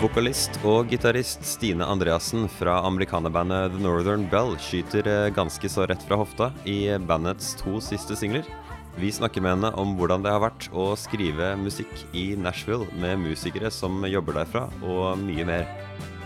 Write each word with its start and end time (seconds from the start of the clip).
Vokalist 0.00 0.60
og 0.62 0.86
gitarist 0.92 1.42
Stine 1.42 1.82
Andreassen 1.82 2.46
fra 2.54 2.76
amerikanerbandet 2.86 3.74
The 3.74 3.82
Northern 3.82 4.28
Bell 4.30 4.54
skyter 4.62 5.10
eh, 5.10 5.32
ganske 5.34 5.66
så 5.66 5.88
rett 5.90 6.06
fra 6.06 6.20
hofta 6.22 6.52
i 6.70 6.86
bandets 7.02 7.56
to 7.58 7.82
siste 7.82 8.14
singler. 8.14 8.46
Vi 8.94 9.10
snakker 9.10 9.42
med 9.42 9.56
henne 9.56 9.74
om 9.74 9.96
hvordan 9.98 10.22
det 10.22 10.30
har 10.30 10.46
vært 10.46 10.70
å 10.70 10.92
skrive 10.94 11.56
musikk 11.58 12.06
i 12.14 12.36
Nashville 12.38 12.86
med 13.02 13.26
musikere 13.26 13.74
som 13.74 14.06
jobber 14.06 14.38
derfra, 14.38 14.68
og 14.86 15.18
mye 15.18 15.50
mer. 15.50 15.66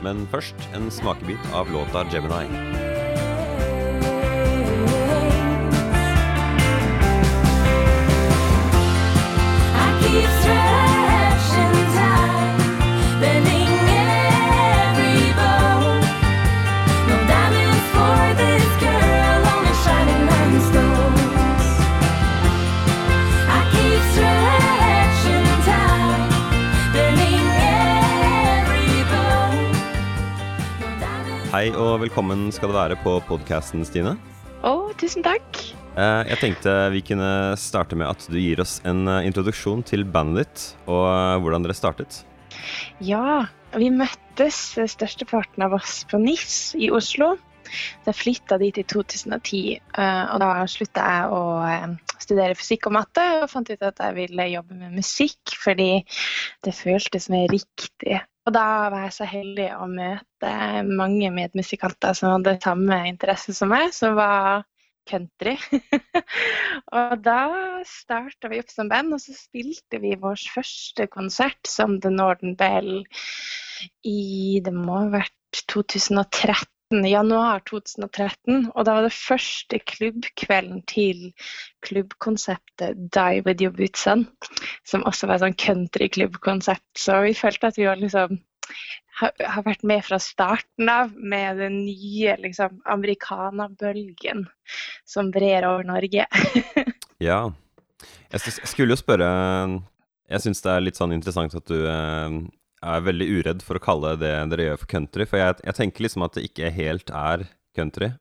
Men 0.02 0.26
først 0.32 0.54
en 0.74 0.90
smakebit 0.90 1.52
av 1.52 1.70
låta 1.72 2.04
'Gemini'. 2.04 2.93
Hei 31.64 31.71
og 31.81 32.03
velkommen 32.03 32.50
skal 32.53 32.69
det 32.69 32.75
være 32.77 32.97
på 33.00 33.12
podkasten, 33.25 33.86
Stine. 33.89 34.11
Å, 34.69 34.73
tusen 35.01 35.25
takk. 35.25 35.62
Eh, 35.97 36.27
Jeg 36.29 36.37
tenkte 36.43 36.75
vi 36.93 37.01
kunne 37.09 37.56
starte 37.56 37.97
med 37.97 38.05
at 38.05 38.27
du 38.29 38.37
gir 38.37 38.61
oss 38.61 38.83
en 38.84 39.09
eh, 39.09 39.25
introduksjon 39.25 39.81
til 39.89 40.05
bandet 40.05 40.43
ditt, 40.45 40.65
og 40.84 41.06
eh, 41.09 41.39
hvordan 41.41 41.65
dere 41.65 41.77
startet. 41.79 42.19
Ja, 43.01 43.47
vi 43.73 43.89
møttes 43.89 44.59
størsteparten 44.77 45.65
av 45.65 45.79
oss 45.79 46.03
på 46.11 46.21
NIS 46.21 46.75
i 46.77 46.91
Oslo. 46.93 47.31
Så 47.65 48.12
jeg 48.12 48.19
flytta 48.19 48.61
dit 48.61 48.83
i 48.83 48.84
2010, 48.84 49.65
eh, 49.81 50.23
og 50.37 50.45
da 50.45 50.51
slutta 50.69 51.09
jeg 51.15 51.33
å 51.33 51.43
studere 52.28 52.61
fysikk 52.61 52.91
og 52.93 52.99
matte 52.99 53.25
og 53.39 53.49
fant 53.56 53.73
ut 53.73 53.89
at 53.89 54.05
jeg 54.05 54.19
ville 54.21 54.51
jobbe 54.53 54.77
med 54.84 55.01
musikk 55.01 55.56
fordi 55.65 55.91
det 56.61 56.77
føltes 56.77 57.33
mer 57.33 57.49
riktig. 57.49 58.21
Og 58.45 58.53
da 58.53 58.64
var 58.92 59.06
jeg 59.06 59.14
så 59.17 59.27
heldig 59.28 59.70
å 59.78 59.87
møte 59.89 60.53
mange 60.84 61.31
medmusikanter 61.33 62.17
som 62.19 62.34
hadde 62.34 62.59
samme 62.61 62.98
interesse 63.09 63.55
som 63.56 63.73
meg, 63.73 63.89
som 63.97 64.19
var 64.19 64.67
country. 65.09 65.55
og 66.98 67.17
da 67.25 67.39
starta 67.89 68.50
vi 68.53 68.61
opp 68.61 68.72
som 68.72 68.91
band, 68.92 69.17
og 69.17 69.22
så 69.22 69.37
spilte 69.37 70.00
vi 70.03 70.12
vår 70.20 70.45
første 70.56 71.09
konsert 71.12 71.61
som 71.69 71.98
The 72.00 72.12
Northern 72.12 72.56
Bell 72.61 72.92
i 74.05 74.61
Det 74.65 74.77
må 74.77 75.00
ha 75.05 75.09
vært 75.19 75.65
2013. 75.72 76.73
Januar 77.03 77.64
2013. 77.69 78.70
Og 78.75 78.87
da 78.87 78.97
var 78.97 79.06
det 79.06 79.14
første 79.17 79.81
klubbkvelden 79.91 80.83
til 80.91 81.31
klubbkonseptet 81.87 83.09
Die 83.17 83.42
With 83.45 83.64
Your 83.64 83.75
Boots 83.75 84.06
On, 84.11 84.27
som 84.87 85.06
også 85.09 85.28
var 85.28 85.41
et 85.41 85.47
sånn 85.47 85.59
countryklubbkonsept. 85.65 86.87
Så 86.98 87.20
vi 87.27 87.34
følte 87.39 87.72
at 87.72 87.81
vi 87.81 87.89
var 87.89 88.00
liksom 88.00 88.39
har, 89.20 89.62
vært 89.67 89.84
med 89.87 90.05
fra 90.06 90.19
starten 90.22 90.91
av 90.91 91.12
med 91.15 91.61
den 91.62 91.81
nye 91.84 92.37
liksom, 92.42 92.81
amerikanerbølgen 92.91 94.47
som 95.09 95.31
brer 95.34 95.67
over 95.69 95.87
Norge. 95.95 96.28
Ja. 97.22 97.47
Jeg 98.34 98.41
skulle 98.66 98.91
jo 98.91 98.99
spørre 98.99 99.28
Jeg 100.28 100.43
syns 100.43 100.61
det 100.65 100.72
er 100.72 100.82
litt 100.82 100.99
sånn 100.99 101.15
interessant 101.15 101.55
at 101.56 101.71
du 101.71 101.87
eh, 101.87 102.34
er 102.84 103.06
veldig 103.06 103.31
uredd 103.39 103.65
for 103.65 103.78
å 103.78 103.84
kalle 103.84 104.15
det 104.21 104.34
dere 104.53 104.69
gjør 104.69 104.83
for 104.83 104.91
country, 104.91 105.27
for 105.31 105.41
jeg, 105.41 105.56
jeg 105.65 105.78
tenker 105.81 106.06
liksom 106.06 106.27
at 106.27 106.37
det 106.37 106.47
ikke 106.49 106.75
helt 106.75 107.12
er 107.15 107.49
country. 107.77 108.12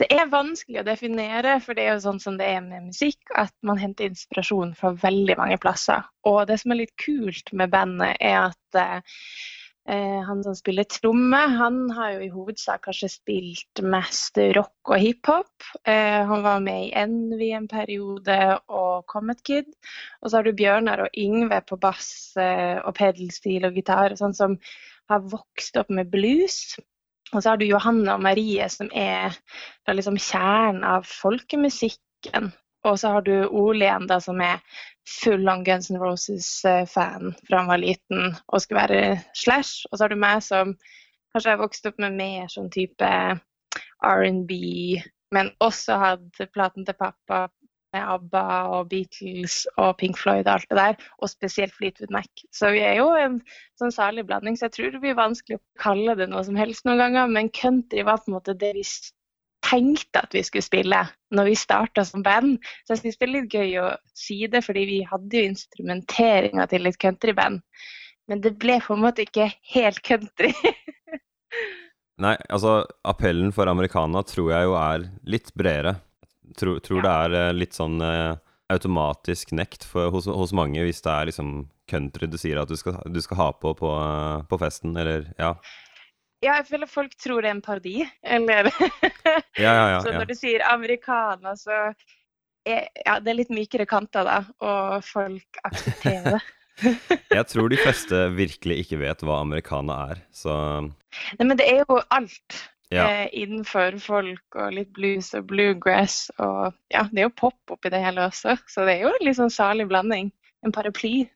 Det 0.00 0.08
er 0.10 0.30
vanskelig 0.30 0.80
å 0.80 0.86
definere, 0.86 1.58
for 1.62 1.76
det 1.76 1.84
er 1.84 1.92
jo 1.94 2.04
sånn 2.08 2.20
som 2.22 2.38
det 2.40 2.48
er 2.56 2.62
med 2.64 2.88
musikk, 2.88 3.20
at 3.38 3.52
man 3.66 3.78
henter 3.78 4.08
inspirasjon 4.10 4.72
fra 4.78 4.90
veldig 4.98 5.36
mange 5.38 5.58
plasser. 5.62 6.02
Og 6.26 6.40
det 6.50 6.58
som 6.62 6.74
er 6.74 6.82
litt 6.82 6.94
kult 6.98 7.52
med 7.54 7.70
bandet, 7.70 8.16
er 8.18 8.48
at 8.48 8.80
eh, 8.80 9.20
han 9.84 10.40
som 10.44 10.54
spiller 10.56 10.86
tromme, 10.88 11.36
han 11.36 11.90
har 11.92 12.14
jo 12.14 12.22
i 12.24 12.30
hovedsak 12.32 12.86
kanskje 12.86 13.10
spilt 13.12 13.82
mest 13.84 14.38
rock 14.56 14.92
og 14.94 15.02
hiphop. 15.02 15.66
Eh, 15.84 16.22
han 16.24 16.44
var 16.46 16.62
med 16.64 16.86
i 16.86 16.94
Envy 16.96 17.50
en 17.52 17.68
periode 17.68 18.38
og 18.72 19.04
Comet 19.12 19.42
Kid. 19.44 19.68
Og 20.22 20.30
så 20.30 20.38
har 20.38 20.48
du 20.48 20.56
Bjørnar 20.56 21.04
og 21.04 21.20
Yngve 21.20 21.60
på 21.68 21.76
bass 21.80 22.08
eh, 22.40 22.80
og 22.80 22.96
pedelstil 22.96 23.68
og 23.68 23.76
gitar, 23.76 24.16
sånn 24.16 24.36
som 24.36 24.56
har 25.12 25.24
vokst 25.28 25.76
opp 25.76 25.92
med 25.92 26.08
blues. 26.12 26.78
Og 27.34 27.42
så 27.42 27.52
har 27.52 27.60
du 27.60 27.66
Johanne 27.68 28.14
og 28.14 28.24
Marie, 28.24 28.68
som 28.72 28.88
er 28.88 29.34
fra 29.84 29.96
liksom 29.96 30.16
kjernen 30.16 30.84
av 30.86 31.04
folkemusikken. 31.08 32.54
Og 32.84 32.98
så 33.00 33.14
har 33.14 33.24
du 33.24 33.34
Ole 33.48 33.86
igjen, 33.86 34.08
da, 34.10 34.18
som 34.20 34.40
er 34.44 34.60
full 35.08 35.48
on 35.48 35.64
Guns 35.64 35.90
N' 35.92 36.00
Roses-fan 36.00 37.34
fra 37.46 37.62
han 37.62 37.70
var 37.70 37.80
liten 37.80 38.34
og 38.34 38.60
skulle 38.62 38.82
være 38.82 39.16
Slash. 39.36 39.86
Og 39.90 39.98
så 39.98 40.04
har 40.04 40.12
du 40.12 40.20
meg, 40.20 40.42
som 40.44 40.74
kanskje 41.34 41.54
har 41.54 41.62
vokst 41.62 41.88
opp 41.88 42.00
med 42.02 42.16
mer 42.20 42.48
sånn 42.52 42.70
type 42.72 43.10
R&B, 44.04 44.56
men 45.34 45.52
også 45.64 45.98
hatt 45.98 46.44
platen 46.54 46.86
til 46.86 46.96
pappa 46.98 47.46
med 47.94 48.02
ABBA 48.10 48.44
og 48.74 48.88
Beatles 48.90 49.60
og 49.78 49.96
Pink 50.00 50.18
Floyd 50.18 50.48
og 50.48 50.52
alt 50.56 50.70
det 50.70 50.78
der, 50.78 50.96
og 51.22 51.30
spesielt 51.30 51.74
Fleetwood 51.76 52.12
Mac. 52.14 52.30
Så 52.54 52.72
vi 52.74 52.82
er 52.82 52.98
jo 52.98 53.08
en 53.18 53.38
sånn 53.80 53.94
salig 53.94 54.26
blanding, 54.28 54.58
så 54.58 54.68
jeg 54.68 54.76
tror 54.76 54.94
det 54.94 55.02
blir 55.04 55.18
vanskelig 55.18 55.60
å 55.60 55.64
kalle 55.80 56.16
det 56.18 56.28
noe 56.30 56.42
som 56.46 56.58
helst 56.58 56.86
noen 56.88 57.02
ganger, 57.04 57.30
men 57.30 57.52
country 57.54 58.04
var 58.06 58.22
på 58.22 58.32
en 58.32 58.38
måte 58.38 58.56
det 58.58 58.74
vi 58.78 58.84
tenkte 59.64 60.22
at 60.22 60.34
vi 60.36 60.42
skulle 60.46 60.66
spille 60.66 61.00
når 61.34 61.50
vi 61.50 61.56
starta 61.58 62.04
som 62.06 62.22
band. 62.24 62.58
Så 62.84 62.94
jeg 62.94 63.02
syns 63.02 63.20
det 63.20 63.26
er 63.28 63.34
litt 63.34 63.56
gøy 63.56 63.76
å 63.82 63.90
si 64.16 64.38
det, 64.50 64.64
fordi 64.66 64.86
vi 64.90 65.00
hadde 65.08 65.40
jo 65.40 65.50
instrumenteringa 65.52 66.68
til 66.70 66.90
et 66.90 67.00
countryband. 67.00 67.62
Men 68.30 68.40
det 68.44 68.54
ble 68.60 68.78
på 68.80 68.96
en 68.96 69.04
måte 69.04 69.26
ikke 69.26 69.50
helt 69.74 70.00
country. 70.06 70.52
Nei, 72.24 72.36
altså 72.48 72.84
appellen 73.02 73.50
for 73.54 73.68
americana 73.70 74.22
tror 74.26 74.52
jeg 74.52 74.68
jo 74.68 74.74
er 74.78 75.06
litt 75.26 75.50
bredere. 75.58 75.96
Tror, 76.58 76.78
tror 76.84 77.02
det 77.02 77.12
er 77.24 77.36
eh, 77.40 77.54
litt 77.56 77.74
sånn 77.74 77.98
eh, 78.04 78.36
automatisk 78.72 79.52
nekt 79.56 79.84
for, 79.88 80.12
hos, 80.14 80.28
hos 80.30 80.52
mange 80.56 80.84
hvis 80.84 81.02
det 81.04 81.10
er 81.10 81.30
liksom 81.30 81.54
country 81.90 82.28
du 82.30 82.36
sier 82.40 82.60
at 82.60 82.70
du 82.70 82.76
skal, 82.78 83.00
du 83.10 83.20
skal 83.24 83.40
ha 83.40 83.48
på 83.56 83.74
på, 83.76 83.90
eh, 83.98 84.44
på 84.48 84.60
festen, 84.60 84.94
eller 85.00 85.26
ja. 85.40 85.54
Ja, 86.44 86.58
jeg 86.60 86.66
føler 86.68 86.90
folk 86.90 87.14
tror 87.20 87.40
det 87.40 87.48
er 87.48 87.56
en 87.56 87.64
parodi, 87.64 88.02
eller 88.20 88.68
Ja, 89.56 89.70
ja, 89.72 89.86
ja. 89.94 90.00
Så 90.04 90.12
når 90.12 90.28
du 90.28 90.34
sier 90.36 90.64
americana, 90.68 91.54
så 91.56 91.78
er 92.68 92.88
ja, 93.04 93.16
det 93.20 93.32
er 93.32 93.38
litt 93.38 93.54
mykere 93.54 93.86
kanter, 93.88 94.26
da, 94.28 94.42
og 94.64 95.06
folk 95.06 95.64
aksepterer 95.64 96.36
det. 96.36 96.44
Jeg 97.38 97.46
tror 97.52 97.70
de 97.70 97.78
fleste 97.78 98.20
virkelig 98.34 98.80
ikke 98.82 98.98
vet 99.04 99.20
hva 99.22 99.38
americana 99.44 99.98
er, 100.10 100.22
så 100.34 100.54
Nei, 100.82 101.44
men 101.44 101.54
det 101.60 101.68
er 101.70 101.84
jo 101.84 102.00
alt 102.10 102.56
eh, 102.90 103.28
innenfor 103.30 104.00
folk, 104.02 104.58
og 104.58 104.74
litt 104.74 104.90
blues 104.96 105.30
og 105.38 105.46
bluegrass, 105.52 106.32
og 106.42 106.74
ja, 106.92 107.06
det 107.12 107.22
er 107.22 107.28
jo 107.28 107.36
pop 107.38 107.76
oppi 107.76 107.92
det 107.94 108.02
hele 108.02 108.26
også, 108.26 108.56
så 108.66 108.88
det 108.88 108.98
er 108.98 109.06
jo 109.06 109.14
en 109.14 109.24
litt 109.28 109.38
sånn 109.38 109.54
salig 109.54 109.86
blanding. 109.90 110.32
En 110.64 110.72
paraply. 110.74 111.28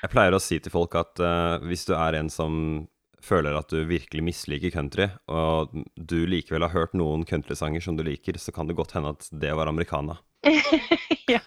Jeg 0.00 0.12
pleier 0.12 0.34
å 0.36 0.42
si 0.42 0.60
til 0.62 0.72
folk 0.72 0.94
at 0.98 1.20
uh, 1.22 1.60
hvis 1.66 1.84
du 1.88 1.94
er 1.98 2.16
en 2.20 2.30
som 2.32 2.86
føler 3.24 3.56
at 3.58 3.72
du 3.72 3.80
virkelig 3.88 4.24
misliker 4.26 4.72
country, 4.74 5.08
og 5.32 5.72
du 5.96 6.20
likevel 6.28 6.66
har 6.66 6.74
hørt 6.74 6.94
noen 6.98 7.24
countrysanger 7.28 7.84
som 7.84 7.98
du 7.98 8.04
liker, 8.06 8.38
så 8.40 8.54
kan 8.54 8.68
det 8.68 8.78
godt 8.78 8.94
hende 8.96 9.14
at 9.16 9.28
det 9.32 9.54
var 9.56 9.70
americana. 9.70 10.18
ja. 11.34 11.40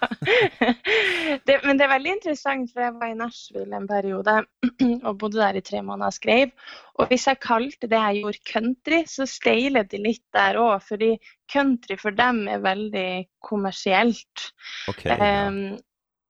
Det, 1.45 1.59
men 1.63 1.77
det 1.77 1.85
er 1.85 1.91
veldig 1.91 2.13
interessant, 2.15 2.71
for 2.73 2.81
jeg 2.81 2.95
var 2.97 3.11
i 3.11 3.17
Nashville 3.17 3.77
en 3.77 3.87
periode 3.89 4.35
og 5.07 5.19
bodde 5.21 5.37
der 5.37 5.59
i 5.59 5.63
tre 5.65 5.83
måneder 5.85 6.09
og 6.09 6.17
skrev. 6.17 6.53
Og 6.97 7.11
hvis 7.11 7.27
jeg 7.29 7.41
kalte 7.43 7.89
det 7.89 7.99
jeg 7.99 8.23
gjorde 8.23 8.43
country, 8.51 9.01
så 9.09 9.27
steilet 9.29 9.91
de 9.93 10.01
litt 10.01 10.25
der 10.35 10.57
òg. 10.61 10.81
Fordi 10.87 11.13
country 11.51 11.99
for 12.01 12.15
dem 12.17 12.45
er 12.51 12.63
veldig 12.65 13.09
kommersielt. 13.45 14.49
Okay, 14.89 15.13
ja. 15.13 15.47
um, 15.47 15.77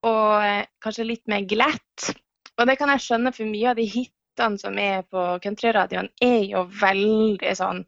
og 0.07 0.43
eh, 0.43 0.67
kanskje 0.83 1.07
litt 1.07 1.25
mer 1.31 1.47
glatt. 1.47 2.11
Og 2.57 2.67
det 2.67 2.77
kan 2.79 2.91
jeg 2.91 3.05
skjønne, 3.05 3.33
for 3.35 3.49
mye 3.49 3.71
av 3.71 3.79
de 3.79 3.87
hitene 4.37 4.57
som 4.57 4.77
er 4.79 5.03
på 5.09 5.39
countryradioen, 5.43 6.09
er 6.21 6.45
jo 6.45 6.67
veldig 6.81 7.55
sånn 7.57 7.83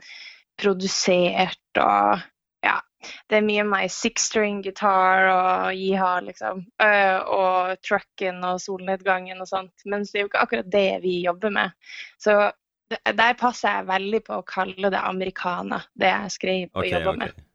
produsert 0.59 1.79
og 1.79 2.19
ja. 2.65 2.81
Det 3.31 3.37
er 3.37 3.45
mye 3.47 3.63
mer 3.63 3.87
six-string 3.87 4.61
gitar 4.65 5.29
og 5.31 5.73
jiha, 5.73 6.19
liksom. 6.25 6.65
Og 7.31 7.77
trucken 7.79 8.43
og 8.43 8.59
solnedgangen 8.59 9.39
og 9.39 9.47
sånt. 9.47 9.85
Mens 9.85 10.11
det 10.11 10.19
er 10.19 10.25
jo 10.25 10.31
ikke 10.33 10.41
akkurat 10.43 10.71
det 10.73 10.99
vi 11.05 11.21
jobber 11.23 11.49
med. 11.49 11.71
Så 12.19 12.51
der 12.89 13.37
passer 13.39 13.77
jeg 13.77 13.87
veldig 13.87 14.21
på 14.25 14.41
å 14.41 14.43
kalle 14.43 14.91
det 14.91 14.99
americana, 14.99 15.79
det 15.95 16.11
jeg 16.11 16.35
skrev 16.35 16.65
og 16.73 16.81
okay, 16.81 16.91
jobba 16.97 17.13
okay. 17.13 17.21
med. 17.21 17.45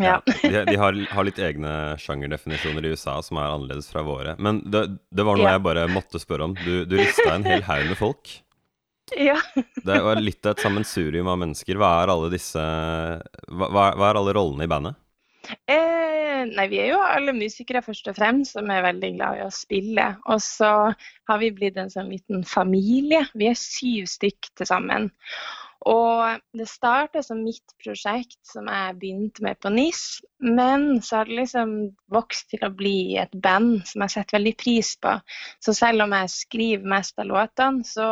Ja. 0.00 0.16
Ja. 0.26 0.32
De, 0.42 0.64
de 0.72 0.76
har, 0.80 0.96
har 1.14 1.24
litt 1.28 1.38
egne 1.38 1.72
sjangerdefinisjoner 2.02 2.84
i 2.88 2.94
USA 2.96 3.18
som 3.22 3.38
er 3.38 3.52
annerledes 3.52 3.86
fra 3.92 4.02
våre. 4.02 4.34
Men 4.42 4.58
det, 4.66 4.86
det 5.14 5.26
var 5.26 5.38
noe 5.38 5.46
Ja. 5.46 5.52
jeg 5.58 5.62
bare 5.68 5.84
måtte 5.92 6.18
spørre 6.22 6.48
om. 6.48 6.56
Du, 6.64 6.84
du 6.88 6.96
rista 6.98 7.28
en 7.34 7.46
hel 7.46 7.62
haug 7.62 7.86
med 7.92 7.98
folk. 8.00 8.32
ja. 9.14 9.36
Det 9.84 10.00
var 10.02 10.18
litt 10.18 10.46
av 10.48 10.56
et 10.56 10.64
sammensurium 10.64 11.28
av 11.30 11.38
mennesker. 11.44 11.78
Hva 11.78 11.92
er 12.02 12.10
alle 12.14 12.30
disse 12.32 12.58
Hva, 12.58 13.68
hva 13.68 13.86
hva 13.94 14.10
er 14.10 14.18
alle 14.18 14.34
rollene 14.34 14.66
i 14.66 14.70
bandet? 14.72 14.96
Eh, 15.68 16.42
nei, 16.56 16.64
vi 16.72 16.78
er 16.80 16.88
jo 16.94 17.00
alle 17.04 17.34
musikere 17.36 17.82
først 17.84 18.08
og 18.10 18.16
fremst, 18.16 18.54
som 18.56 18.70
er 18.72 18.82
veldig 18.86 19.10
glad 19.18 19.38
i 19.38 19.44
å 19.44 19.50
spille. 19.52 20.06
Og 20.32 20.40
så 20.42 20.70
har 21.28 21.38
vi 21.42 21.52
blitt 21.54 21.76
en 21.80 21.92
sånn 21.92 22.08
liten 22.12 22.42
familie. 22.48 23.22
Vi 23.36 23.50
er 23.50 23.58
syv 23.60 24.08
stykk 24.10 24.50
til 24.56 24.70
sammen. 24.72 25.10
Og 25.84 26.40
det 26.56 26.66
starta 26.70 27.20
som 27.22 27.42
mitt 27.44 27.74
prosjekt 27.82 28.38
som 28.48 28.68
jeg 28.72 28.96
begynte 29.00 29.44
med 29.44 29.58
på 29.60 29.72
NIS, 29.74 30.04
men 30.40 31.02
så 31.04 31.18
har 31.20 31.28
det 31.28 31.42
liksom 31.42 31.74
vokst 32.12 32.48
til 32.54 32.64
å 32.64 32.72
bli 32.72 33.18
et 33.20 33.34
band 33.44 33.82
som 33.90 34.04
jeg 34.04 34.14
setter 34.14 34.38
veldig 34.38 34.54
pris 34.62 34.94
på. 35.04 35.12
Så 35.60 35.76
selv 35.76 36.06
om 36.06 36.16
jeg 36.16 36.32
skriver 36.32 36.94
mest 36.94 37.20
av 37.20 37.28
låtene, 37.28 37.84
så 37.84 38.08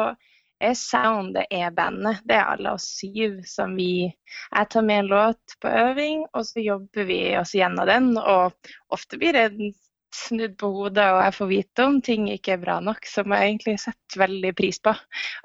er 0.63 0.77
soundet 0.79 1.49
er 1.51 1.73
bandet. 1.75 2.21
Det 2.29 2.37
er 2.37 2.53
alle 2.53 2.77
oss 2.77 2.87
syv 3.01 3.41
som 3.49 3.75
vi 3.77 4.13
Jeg 4.13 4.69
tar 4.71 4.85
med 4.87 5.03
en 5.03 5.11
låt 5.11 5.57
på 5.61 5.69
øving, 5.69 6.27
og 6.33 6.47
så 6.47 6.63
jobber 6.63 7.09
vi 7.09 7.21
oss 7.41 7.55
gjennom 7.57 7.89
den. 7.89 8.13
Og 8.19 8.53
ofte 8.93 9.19
blir 9.19 9.33
det 9.33 9.73
snudd 10.17 10.55
på 10.61 10.71
hodet, 10.75 11.07
og 11.15 11.23
jeg 11.25 11.35
får 11.39 11.51
vite 11.51 11.87
om 11.89 11.99
ting 12.05 12.29
ikke 12.33 12.57
er 12.57 12.63
bra 12.63 12.77
nok, 12.85 13.07
som 13.09 13.33
jeg 13.35 13.49
egentlig 13.49 13.79
setter 13.83 14.23
veldig 14.25 14.53
pris 14.59 14.79
på. 14.83 14.95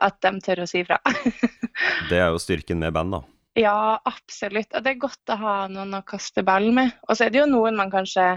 At 0.08 0.20
de 0.24 0.34
tør 0.44 0.64
å 0.66 0.70
si 0.70 0.84
fra. 0.88 1.00
Det 2.10 2.20
er 2.20 2.32
jo 2.32 2.42
styrken 2.42 2.82
med 2.82 2.96
band, 2.96 3.18
da. 3.18 3.24
Ja, 3.58 3.98
absolutt. 4.06 4.70
Og 4.78 4.84
det 4.86 4.92
er 4.92 5.02
godt 5.02 5.34
å 5.34 5.38
ha 5.42 5.56
noen 5.72 5.96
å 5.98 6.06
kaste 6.06 6.44
ball 6.46 6.70
med. 6.76 6.94
Og 7.08 7.18
så 7.18 7.26
er 7.26 7.34
det 7.34 7.42
jo 7.42 7.50
noen 7.50 7.78
man 7.80 7.90
kanskje 7.90 8.36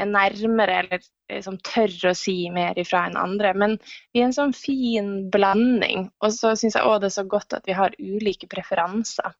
er 0.00 0.08
nærmere 0.08 0.78
eller 0.82 1.04
liksom 1.32 1.56
tør 1.64 2.10
å 2.10 2.14
si 2.16 2.36
mer 2.52 2.76
ifra 2.80 3.06
enn 3.08 3.16
andre. 3.20 3.54
Men 3.56 3.78
vi 4.12 4.20
er 4.20 4.28
en 4.28 4.36
sånn 4.36 4.52
fin 4.56 5.30
blanding. 5.32 6.10
Og 6.20 6.36
så 6.36 6.52
syns 6.58 6.76
jeg 6.76 6.84
òg 6.84 7.00
det 7.00 7.08
er 7.08 7.16
så 7.16 7.24
godt 7.28 7.56
at 7.56 7.68
vi 7.68 7.76
har 7.78 7.96
ulike 7.96 8.48
preferanser. 8.52 9.32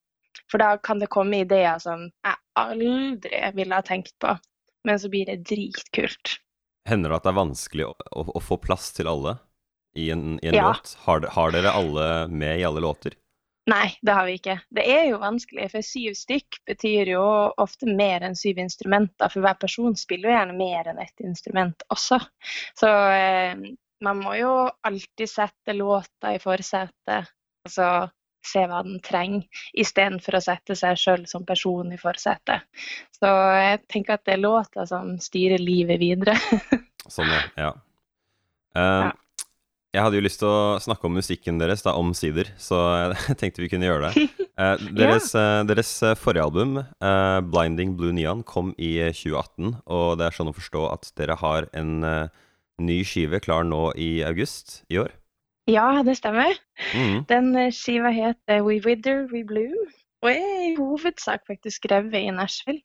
For 0.49 0.61
da 0.61 0.77
kan 0.81 1.01
det 1.01 1.13
komme 1.13 1.43
ideer 1.45 1.81
som 1.83 2.09
jeg 2.09 2.41
aldri 2.61 3.43
ville 3.57 3.77
ha 3.77 3.85
tenkt 3.85 4.17
på. 4.21 4.33
Men 4.89 5.01
så 5.01 5.09
blir 5.13 5.27
det 5.27 5.45
dritkult. 5.49 6.37
Hender 6.89 7.13
det 7.13 7.21
at 7.21 7.27
det 7.27 7.31
er 7.33 7.39
vanskelig 7.39 7.85
å, 7.87 7.93
å, 8.11 8.25
å 8.39 8.41
få 8.43 8.57
plass 8.59 8.91
til 8.97 9.07
alle 9.11 9.37
i 9.95 10.09
en, 10.11 10.39
i 10.43 10.49
en 10.51 10.57
Ja. 10.59 10.69
låt? 10.73 10.97
Har, 11.05 11.27
har 11.37 11.53
dere 11.55 11.71
alle 11.71 12.07
med 12.29 12.59
i 12.59 12.65
alle 12.67 12.83
låter? 12.83 13.15
Nei, 13.71 13.93
det 14.03 14.15
har 14.17 14.27
vi 14.27 14.33
ikke. 14.41 14.57
Det 14.75 14.83
er 14.91 15.05
jo 15.13 15.21
vanskelig, 15.23 15.69
for 15.71 15.87
syv 15.87 16.17
stykk 16.19 16.57
betyr 16.67 17.13
jo 17.13 17.23
ofte 17.63 17.87
mer 17.87 18.25
enn 18.27 18.35
syv 18.35 18.59
instrumenter. 18.59 19.31
For 19.31 19.45
hver 19.45 19.55
person 19.63 19.95
spiller 19.95 20.33
jo 20.33 20.35
gjerne 20.35 20.57
mer 20.59 20.91
enn 20.91 20.99
ett 20.99 21.23
instrument 21.23 21.85
også. 21.95 22.19
Så 22.81 22.91
eh, 22.91 23.55
man 24.03 24.19
må 24.25 24.35
jo 24.35 24.51
alltid 24.83 25.31
sette 25.31 25.77
låta 25.79 26.35
i 26.35 26.41
forsetet, 26.43 27.31
og 27.63 27.71
så 27.71 27.89
se 28.47 28.65
hva 28.69 28.83
den 28.87 29.01
trenger, 29.05 29.47
istedenfor 29.79 30.39
å 30.39 30.43
sette 30.45 30.77
seg 30.79 30.99
sjøl 31.01 31.27
som 31.31 31.47
person 31.49 31.93
i 31.95 32.01
forsetet. 32.01 32.67
Så 33.15 33.31
jeg 33.57 33.83
tenker 33.93 34.19
at 34.19 34.27
det 34.29 34.37
er 34.37 34.45
låta 34.45 34.87
som 34.89 35.15
styrer 35.23 35.63
livet 35.63 36.01
videre. 36.03 36.37
Sånn, 37.15 37.31
ja. 37.31 37.43
ja. 37.69 37.73
Eh, 38.77 39.03
Ja. 39.09 39.13
Jeg 39.93 40.07
hadde 40.07 40.17
jo 40.17 40.25
lyst 40.25 40.41
til 40.41 40.49
å 40.49 40.79
snakke 40.81 41.05
om 41.05 41.19
musikken 41.19 41.59
deres, 41.61 41.83
da, 41.85 41.93
omsider, 42.01 42.49
så 42.57 42.79
jeg 42.97 43.35
tenkte 43.43 43.61
vi 43.61 43.69
kunne 43.73 43.91
gjøre 43.91 44.09
det. 44.13 44.29
Uh, 44.53 44.77
deres, 44.93 45.31
ja. 45.33 45.63
deres 45.65 45.89
eh, 46.05 46.13
forrige 46.21 46.45
album, 46.45 46.75
uh, 46.77 47.39
'Blinding 47.41 47.95
Blue 47.97 48.13
Neon', 48.13 48.43
kom 48.45 48.75
i 48.77 48.91
eh, 49.01 49.15
2018, 49.17 49.79
og 49.89 50.19
det 50.21 50.27
er 50.27 50.37
sånn 50.37 50.51
å 50.51 50.55
forstå 50.55 50.83
at 50.91 51.09
dere 51.17 51.39
har 51.41 51.71
en 51.73 52.05
eh, 52.05 52.29
ny 52.85 52.99
skive 53.09 53.41
klar 53.41 53.65
nå 53.65 53.81
i 53.97 54.11
august 54.29 54.83
i 54.93 55.01
år. 55.01 55.09
Ja, 55.71 56.03
det 56.03 56.17
stemmer. 56.19 56.57
Mm. 56.95 57.25
Den 57.31 57.53
eh, 57.57 57.71
skiva 57.75 58.11
heter 58.15 58.65
We 58.67 58.81
Wither, 58.83 59.27
We 59.31 59.45
Bloom, 59.47 59.77
og 60.25 60.31
er 60.33 60.65
i 60.71 60.73
hovedsak 60.79 61.45
faktisk 61.47 61.85
skrevet 61.85 62.19
i 62.19 62.33
Nashville. 62.35 62.83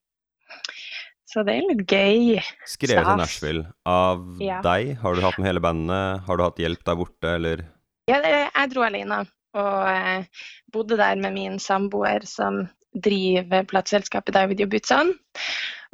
Så 1.27 1.43
det 1.43 1.57
er 1.57 1.65
litt 1.67 1.87
gøy. 1.91 2.37
Skrevet 2.69 3.09
i 3.11 3.17
Nashville. 3.19 3.65
Av 3.89 4.21
Ja. 4.39 4.61
deg? 4.63 4.93
Har 5.01 5.15
du 5.17 5.21
hatt 5.25 5.37
med 5.37 5.49
hele 5.49 5.63
bandet? 5.63 6.21
Har 6.27 6.37
du 6.37 6.43
hatt 6.45 6.61
hjelp 6.61 6.85
der 6.87 6.95
borte, 6.95 7.33
eller? 7.35 7.65
Ja, 8.07 8.21
jeg 8.23 8.71
dro 8.71 8.85
alene 8.87 9.25
og 9.57 9.89
eh, 9.89 10.23
bodde 10.71 10.97
der 10.99 11.17
med 11.19 11.33
min 11.33 11.57
samboer 11.59 12.23
som 12.29 12.67
driver 12.93 13.65
plateselskapet 13.67 14.35
David 14.37 14.61
Jobutsan. 14.63 15.13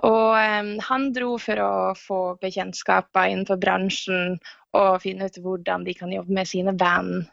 Og 0.03 0.33
um, 0.35 0.73
han 0.83 1.11
dro 1.15 1.37
for 1.41 1.59
å 1.63 1.73
få 1.97 2.19
bekjentskaper 2.41 3.29
innenfor 3.29 3.59
bransjen 3.61 4.39
og 4.73 5.01
finne 5.03 5.27
ut 5.29 5.37
hvordan 5.43 5.83
de 5.85 5.93
kan 5.97 6.11
jobbe 6.13 6.33
med 6.33 6.49
sine 6.49 6.73
band 6.77 7.27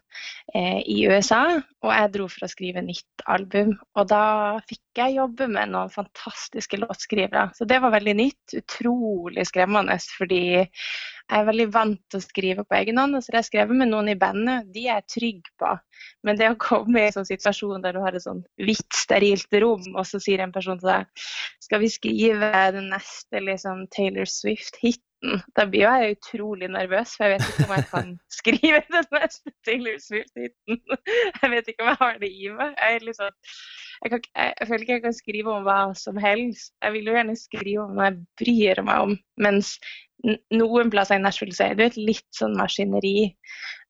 eh, 0.54 0.80
i 0.84 0.98
USA. 1.08 1.56
Og 1.80 1.92
jeg 1.94 2.12
dro 2.12 2.26
for 2.28 2.44
å 2.44 2.50
skrive 2.52 2.82
nytt 2.84 3.24
album. 3.32 3.72
Og 3.96 4.10
da 4.10 4.24
fikk 4.68 5.00
jeg 5.00 5.16
jobbe 5.16 5.48
med 5.48 5.72
noen 5.72 5.92
fantastiske 5.92 6.80
låtskrivere. 6.82 7.48
Så 7.56 7.64
det 7.68 7.80
var 7.80 7.94
veldig 7.96 8.16
nytt. 8.18 8.56
Utrolig 8.60 9.46
skremmende, 9.48 9.96
fordi 10.18 10.42
jeg 10.60 11.38
er 11.38 11.46
veldig 11.46 11.68
vant 11.72 12.00
til 12.10 12.20
å 12.20 12.26
skrive 12.26 12.66
på 12.66 12.76
egen 12.80 13.00
hånd. 13.00 13.16
Så 13.22 13.32
har 13.32 13.40
jeg 13.40 13.50
skrevet 13.52 13.80
med 13.80 13.92
noen 13.92 14.12
i 14.12 14.18
bandet, 14.20 14.68
de 14.74 14.84
er 14.88 15.00
jeg 15.00 15.08
trygg 15.14 15.50
på. 15.62 15.72
Men 16.26 16.36
det 16.36 16.50
å 16.52 16.60
komme 16.60 17.00
i 17.00 17.08
en 17.08 17.16
sånn 17.20 17.28
situasjon 17.28 17.84
der 17.84 17.96
du 17.96 18.02
har 18.04 18.16
et 18.16 18.24
sånn 18.26 18.42
hvitt, 18.60 18.88
sterilt 18.96 19.60
rom, 19.62 19.86
og 19.94 20.04
så 20.08 20.20
sier 20.20 20.42
en 20.44 20.52
person 20.52 20.80
til 20.80 20.90
deg 20.90 21.28
skal 21.70 21.84
vi 21.84 21.90
skrive 21.92 22.50
den 22.74 22.90
neste 22.90 23.40
liksom, 23.46 23.84
Taylor 23.94 24.26
Swift-hiten, 25.20 25.42
da 25.56 25.66
blir 25.66 25.80
jeg 25.80 26.16
utrolig 26.16 26.68
nervøs, 26.68 27.16
for 27.16 27.24
jeg 27.24 27.32
vet 27.32 27.48
ikke 27.48 27.64
om 27.68 27.76
jeg 27.76 27.86
kan 27.90 28.20
skrive 28.38 28.82
denne 28.90 29.28
Taylor 29.64 29.98
Swift-hiten. 29.98 30.80
Jeg 31.42 31.50
vet 31.50 31.68
ikke 31.68 31.82
om 31.82 31.88
jeg 31.88 31.96
har 32.00 32.18
det 32.18 32.30
i 32.30 32.48
meg. 32.48 32.74
Jeg, 32.78 33.00
liksom, 33.02 33.30
jeg, 34.02 34.10
kan, 34.10 34.22
jeg, 34.36 34.54
jeg 34.60 34.68
føler 34.68 34.80
ikke 34.80 34.92
jeg 34.92 35.02
kan 35.02 35.18
skrive 35.18 35.52
om 35.54 35.64
hva 35.64 35.80
som 35.94 36.16
helst. 36.16 36.72
Jeg 36.82 36.92
vil 36.92 37.06
jo 37.06 37.16
gjerne 37.16 37.36
skrive 37.36 37.82
om 37.84 37.98
hva 37.98 38.10
jeg 38.10 38.22
bryr 38.40 38.82
meg 38.82 39.04
om. 39.08 39.18
Mens 39.36 39.76
noen 40.52 40.90
plasser 40.90 41.16
i 41.16 41.22
Nashville 41.22 41.56
så 41.56 41.70
er 41.70 41.76
det 41.76 41.90
et 41.90 42.00
litt 42.00 42.28
sånn 42.36 42.56
maskineri 42.58 43.32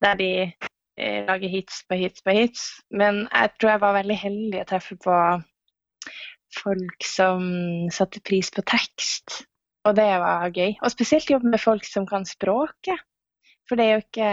der 0.03 0.19
de 0.19 0.33
eh, 0.47 1.23
lager 1.27 1.51
hits 1.51 1.83
på 1.89 1.99
hits 1.99 2.23
på 2.23 2.35
hits. 2.35 2.67
Men 2.91 3.27
jeg 3.29 3.55
tror 3.59 3.75
jeg 3.75 3.85
var 3.87 3.99
veldig 4.01 4.19
heldig 4.19 4.63
å 4.63 4.69
treffe 4.71 4.99
på 5.03 5.21
folk 6.59 7.07
som 7.07 7.47
satte 7.95 8.23
pris 8.27 8.51
på 8.51 8.63
tekst. 8.67 9.45
Og 9.89 9.97
det 9.97 10.11
var 10.21 10.51
gøy. 10.53 10.75
Og 10.85 10.93
spesielt 10.93 11.31
jobbe 11.31 11.51
med 11.53 11.63
folk 11.63 11.87
som 11.89 12.07
kan 12.09 12.27
språket. 12.29 13.01
For 13.69 13.79
det 13.79 13.87
er 13.87 13.93
jo 13.97 14.03
ikke, 14.03 14.31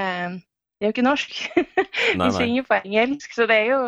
det 0.78 0.86
er 0.86 0.90
jo 0.90 0.96
ikke 0.96 1.06
norsk. 1.06 1.36
Nei. 2.20 2.32
synger 2.36 2.68
på 2.68 2.80
engelsk, 2.82 3.36
så 3.38 3.48
det 3.50 3.60
er 3.62 3.70
jo 3.72 3.82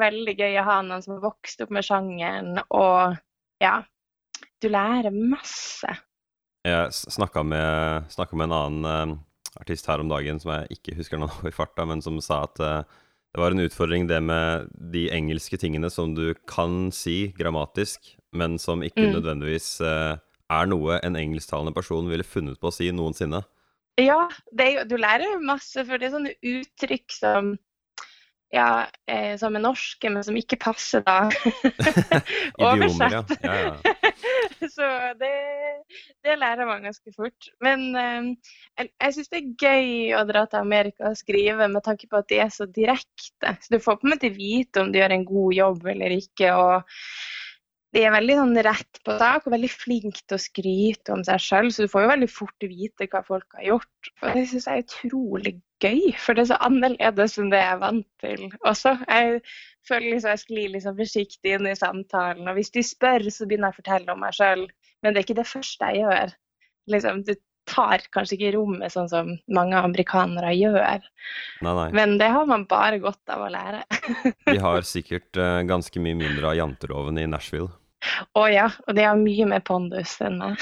veldig 0.00 0.36
gøy 0.38 0.58
å 0.60 0.66
ha 0.66 0.78
noen 0.86 1.02
som 1.04 1.16
har 1.16 1.24
vokst 1.24 1.62
opp 1.64 1.72
med 1.74 1.86
sjangeren, 1.86 2.60
og 2.70 3.16
ja, 3.62 3.80
du 4.62 4.68
lærer 4.70 5.12
masse. 5.14 5.90
Jeg 6.66 6.92
snakka 6.92 7.42
med, 7.46 8.08
med 8.32 8.46
en 8.46 8.56
annen 8.56 8.86
uh, 9.16 9.60
artist 9.60 9.88
her 9.88 10.02
om 10.02 10.10
dagen 10.12 10.40
som 10.40 10.52
jeg 10.54 10.78
ikke 10.78 10.96
husker 10.98 11.20
noe 11.20 11.32
i 11.50 11.54
farta, 11.54 11.86
men 11.88 12.04
som 12.04 12.20
sa 12.24 12.44
at 12.46 12.62
uh, 12.62 13.06
det 13.30 13.42
var 13.42 13.54
en 13.54 13.62
utfordring 13.62 14.08
det 14.10 14.18
med 14.26 14.70
de 14.92 15.06
engelske 15.14 15.58
tingene 15.60 15.90
som 15.92 16.16
du 16.16 16.32
kan 16.50 16.90
si 16.94 17.30
grammatisk, 17.38 18.16
men 18.34 18.58
som 18.58 18.82
ikke 18.82 19.06
Mm. 19.06 19.12
nødvendigvis 19.14 19.80
eh, 19.86 20.18
er 20.50 20.68
noe 20.70 20.98
en 21.06 21.18
engelsktalende 21.18 21.74
person 21.76 22.10
ville 22.10 22.26
funnet 22.26 22.60
på 22.60 22.70
å 22.70 22.74
si 22.74 22.90
noensinne. 22.94 23.42
Ja, 24.00 24.28
det 24.56 24.86
du 24.90 24.96
lærer 25.00 25.42
masse, 25.44 25.84
for 25.84 26.00
det 26.00 26.08
er 26.08 26.16
sånne 26.16 26.36
uttrykk 26.40 27.12
som 27.14 27.56
ja, 28.50 28.86
eh, 29.06 29.36
som 29.38 29.54
er 29.54 29.62
norske, 29.62 30.10
men 30.10 30.24
som 30.26 30.34
ikke 30.34 30.58
passer 30.58 31.04
da. 31.06 31.28
Idiomer, 32.58 33.12
ja. 33.14 33.22
ja, 33.44 33.58
ja. 33.62 33.94
Så 34.74 34.86
det, 35.20 35.30
det 36.26 36.34
lærer 36.36 36.66
man 36.66 36.82
ganske 36.84 37.14
fort. 37.14 37.50
Men 37.62 37.84
eh, 37.94 38.32
jeg, 38.80 38.90
jeg 38.90 39.16
syns 39.16 39.30
det 39.30 39.40
er 39.40 39.52
gøy 39.62 40.18
å 40.18 40.24
dra 40.28 40.44
til 40.50 40.64
Amerika 40.64 41.12
og 41.12 41.20
skrive 41.20 41.70
med 41.70 41.86
tanke 41.86 42.10
på 42.10 42.18
at 42.18 42.30
de 42.32 42.40
er 42.42 42.50
så 42.54 42.66
direkte. 42.66 43.54
Så 43.62 43.76
du 43.76 43.78
får 43.78 44.00
på 44.00 44.08
en 44.08 44.16
måte 44.16 44.32
vite 44.34 44.82
om 44.82 44.90
du 44.90 44.98
gjør 44.98 45.14
en 45.14 45.28
god 45.30 45.58
jobb 45.60 45.86
eller 45.94 46.16
ikke. 46.18 46.50
og 46.50 46.98
de 47.94 48.04
er 48.06 48.12
veldig 48.14 48.36
sånn 48.38 48.60
rett 48.62 49.00
på 49.06 49.16
sak 49.18 49.46
og 49.48 49.54
veldig 49.54 49.70
flinke 49.72 50.20
til 50.22 50.36
å 50.36 50.42
skryte 50.42 51.14
om 51.14 51.24
seg 51.26 51.42
sjøl, 51.42 51.70
så 51.74 51.86
du 51.86 51.90
får 51.90 52.04
jo 52.04 52.12
veldig 52.12 52.28
fort 52.30 52.66
vite 52.70 53.08
hva 53.10 53.22
folk 53.26 53.58
har 53.58 53.66
gjort. 53.66 54.10
Og 54.22 54.36
det 54.36 54.44
syns 54.50 54.68
jeg 54.68 54.78
er 54.78 54.86
utrolig 54.86 55.54
gøy, 55.82 56.12
for 56.20 56.36
det 56.36 56.44
er 56.44 56.50
så 56.52 56.60
annerledes 56.68 57.38
enn 57.40 57.50
det 57.50 57.62
jeg 57.62 57.74
er 57.74 57.82
vant 57.82 58.08
til 58.22 58.46
også. 58.68 58.94
Jeg 59.08 59.42
føler 59.88 60.06
liksom 60.12 60.34
jeg 60.34 60.44
sklir 60.44 60.72
liksom 60.76 60.98
forsiktig 61.00 61.56
inn 61.56 61.70
i 61.70 61.76
samtalen, 61.78 62.46
og 62.46 62.60
hvis 62.60 62.70
de 62.76 62.86
spør, 62.86 63.26
så 63.32 63.48
begynner 63.48 63.70
jeg 63.70 63.78
å 63.78 63.80
fortelle 63.82 64.14
om 64.14 64.22
meg 64.22 64.38
sjøl. 64.38 64.66
Men 65.00 65.14
det 65.14 65.22
er 65.22 65.28
ikke 65.28 65.40
det 65.40 65.50
første 65.50 65.90
jeg 65.90 66.04
gjør. 66.04 66.34
Liksom, 66.94 67.24
du 67.26 67.34
tar 67.70 68.02
kanskje 68.14 68.36
ikke 68.36 68.54
rommet 68.56 68.92
sånn 68.94 69.10
som 69.10 69.34
mange 69.52 69.78
amerikanere 69.78 70.52
gjør. 70.56 71.04
Nei, 71.64 71.74
nei. 71.74 71.88
Men 71.96 72.16
det 72.20 72.30
har 72.34 72.46
man 72.50 72.66
bare 72.70 73.00
godt 73.02 73.34
av 73.34 73.46
å 73.46 73.50
lære. 73.52 73.82
Vi 74.48 74.58
har 74.62 74.86
sikkert 74.94 75.38
uh, 75.38 75.60
ganske 75.68 76.02
mye 76.02 76.18
mindre 76.18 76.52
av 76.52 76.58
janteloven 76.58 77.20
i 77.20 77.28
Nashville. 77.30 77.70
Å 78.38 78.46
ja, 78.52 78.68
og 78.88 78.94
de 78.96 79.02
har 79.04 79.16
mye 79.16 79.46
mer 79.46 79.60
pondus 79.60 80.16
enn 80.24 80.38
meg. 80.40 80.56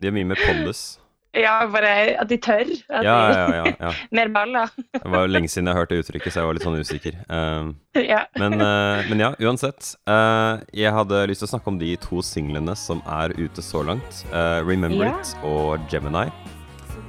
De 0.00 0.06
har 0.08 0.12
mye 0.16 0.24
mer 0.32 0.40
pondus. 0.46 0.98
ja, 1.38 1.66
bare 1.70 2.16
at 2.18 2.28
de 2.32 2.38
tør. 2.42 2.66
At 2.90 3.04
Ja, 3.04 3.16
ja, 3.30 3.46
ja. 3.54 3.64
ja. 3.78 3.90
Mer 4.16 4.28
baller. 4.34 4.70
Det 4.96 5.04
var 5.12 5.26
jo 5.26 5.30
lenge 5.30 5.48
siden 5.52 5.68
jeg 5.70 5.76
hørte 5.76 5.98
uttrykket, 6.00 6.32
så 6.34 6.40
jeg 6.40 6.48
var 6.48 6.56
litt 6.56 6.64
sånn 6.66 6.78
usikker. 6.80 7.18
Uh, 7.30 7.70
ja. 8.12 8.24
Men, 8.40 8.56
uh, 8.58 9.04
men 9.10 9.20
ja, 9.22 9.30
uansett. 9.44 9.92
Uh, 10.08 10.58
jeg 10.74 10.90
hadde 10.96 11.20
lyst 11.30 11.44
til 11.44 11.50
å 11.50 11.52
snakke 11.52 11.70
om 11.70 11.78
de 11.78 11.92
to 12.02 12.22
singlene 12.26 12.74
som 12.80 13.02
er 13.06 13.36
ute 13.38 13.62
så 13.62 13.84
langt. 13.86 14.24
eh, 14.32 14.58
'Remember 14.64 15.04
Ja. 15.06 15.14
It' 15.20 15.36
og 15.44 15.78
'Gemini'. 15.92 16.32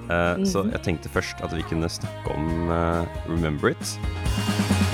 Eh, 0.10 0.36
Så 0.46 0.64
Mhm. 0.66 0.72
jeg 0.74 0.82
tenkte 0.84 1.10
først 1.10 1.42
at 1.44 1.52
vi 1.54 1.62
kunne 1.64 1.90
snakke 1.90 2.34
om 2.34 2.70
'Remember 3.30 3.70
It'. 3.74 4.89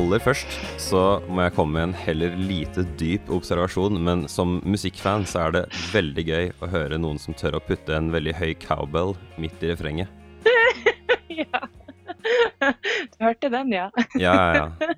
Aller 0.00 0.22
først 0.22 0.54
så 0.80 1.00
må 1.28 1.42
jeg 1.44 1.52
komme 1.56 1.74
med 1.76 1.82
en 1.90 1.94
heller 2.06 2.32
lite 2.38 2.86
dyp 3.00 3.28
observasjon, 3.36 3.98
men 4.00 4.22
som 4.32 4.56
musikkfan 4.64 5.26
så 5.28 5.42
er 5.46 5.54
det 5.58 5.62
veldig 5.92 6.24
gøy 6.24 6.46
å 6.64 6.68
høre 6.72 6.98
noen 7.00 7.20
som 7.20 7.36
tør 7.36 7.58
å 7.58 7.62
putte 7.66 7.92
en 7.98 8.08
veldig 8.14 8.32
høy 8.38 8.54
cowbell 8.62 9.12
midt 9.40 9.60
i 9.66 9.70
refrenget. 9.74 10.08
ja. 11.42 11.60
Du 13.12 13.26
hørte 13.26 13.50
den, 13.52 13.74
ja? 13.76 13.90
Ja, 14.20 14.32
ja, 14.40 14.64
ja. 14.64 14.90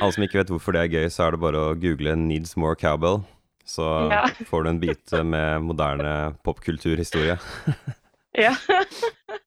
Alle 0.00 0.10
som 0.16 0.24
ikke 0.24 0.40
vet 0.40 0.52
hvorfor 0.54 0.74
det 0.76 0.86
er 0.86 0.94
gøy, 0.96 1.06
så 1.12 1.26
er 1.28 1.36
det 1.36 1.42
bare 1.44 1.60
å 1.68 1.76
google 1.78 2.16
'needs 2.16 2.56
more 2.56 2.78
cowbell'. 2.78 3.20
Så 3.68 3.84
Ja. 4.10 4.24
får 4.48 4.64
du 4.64 4.68
en 4.72 4.80
bit 4.80 5.12
med 5.24 5.62
moderne 5.68 6.34
popkulturhistorie. 6.44 7.36
Ja. 8.38 8.54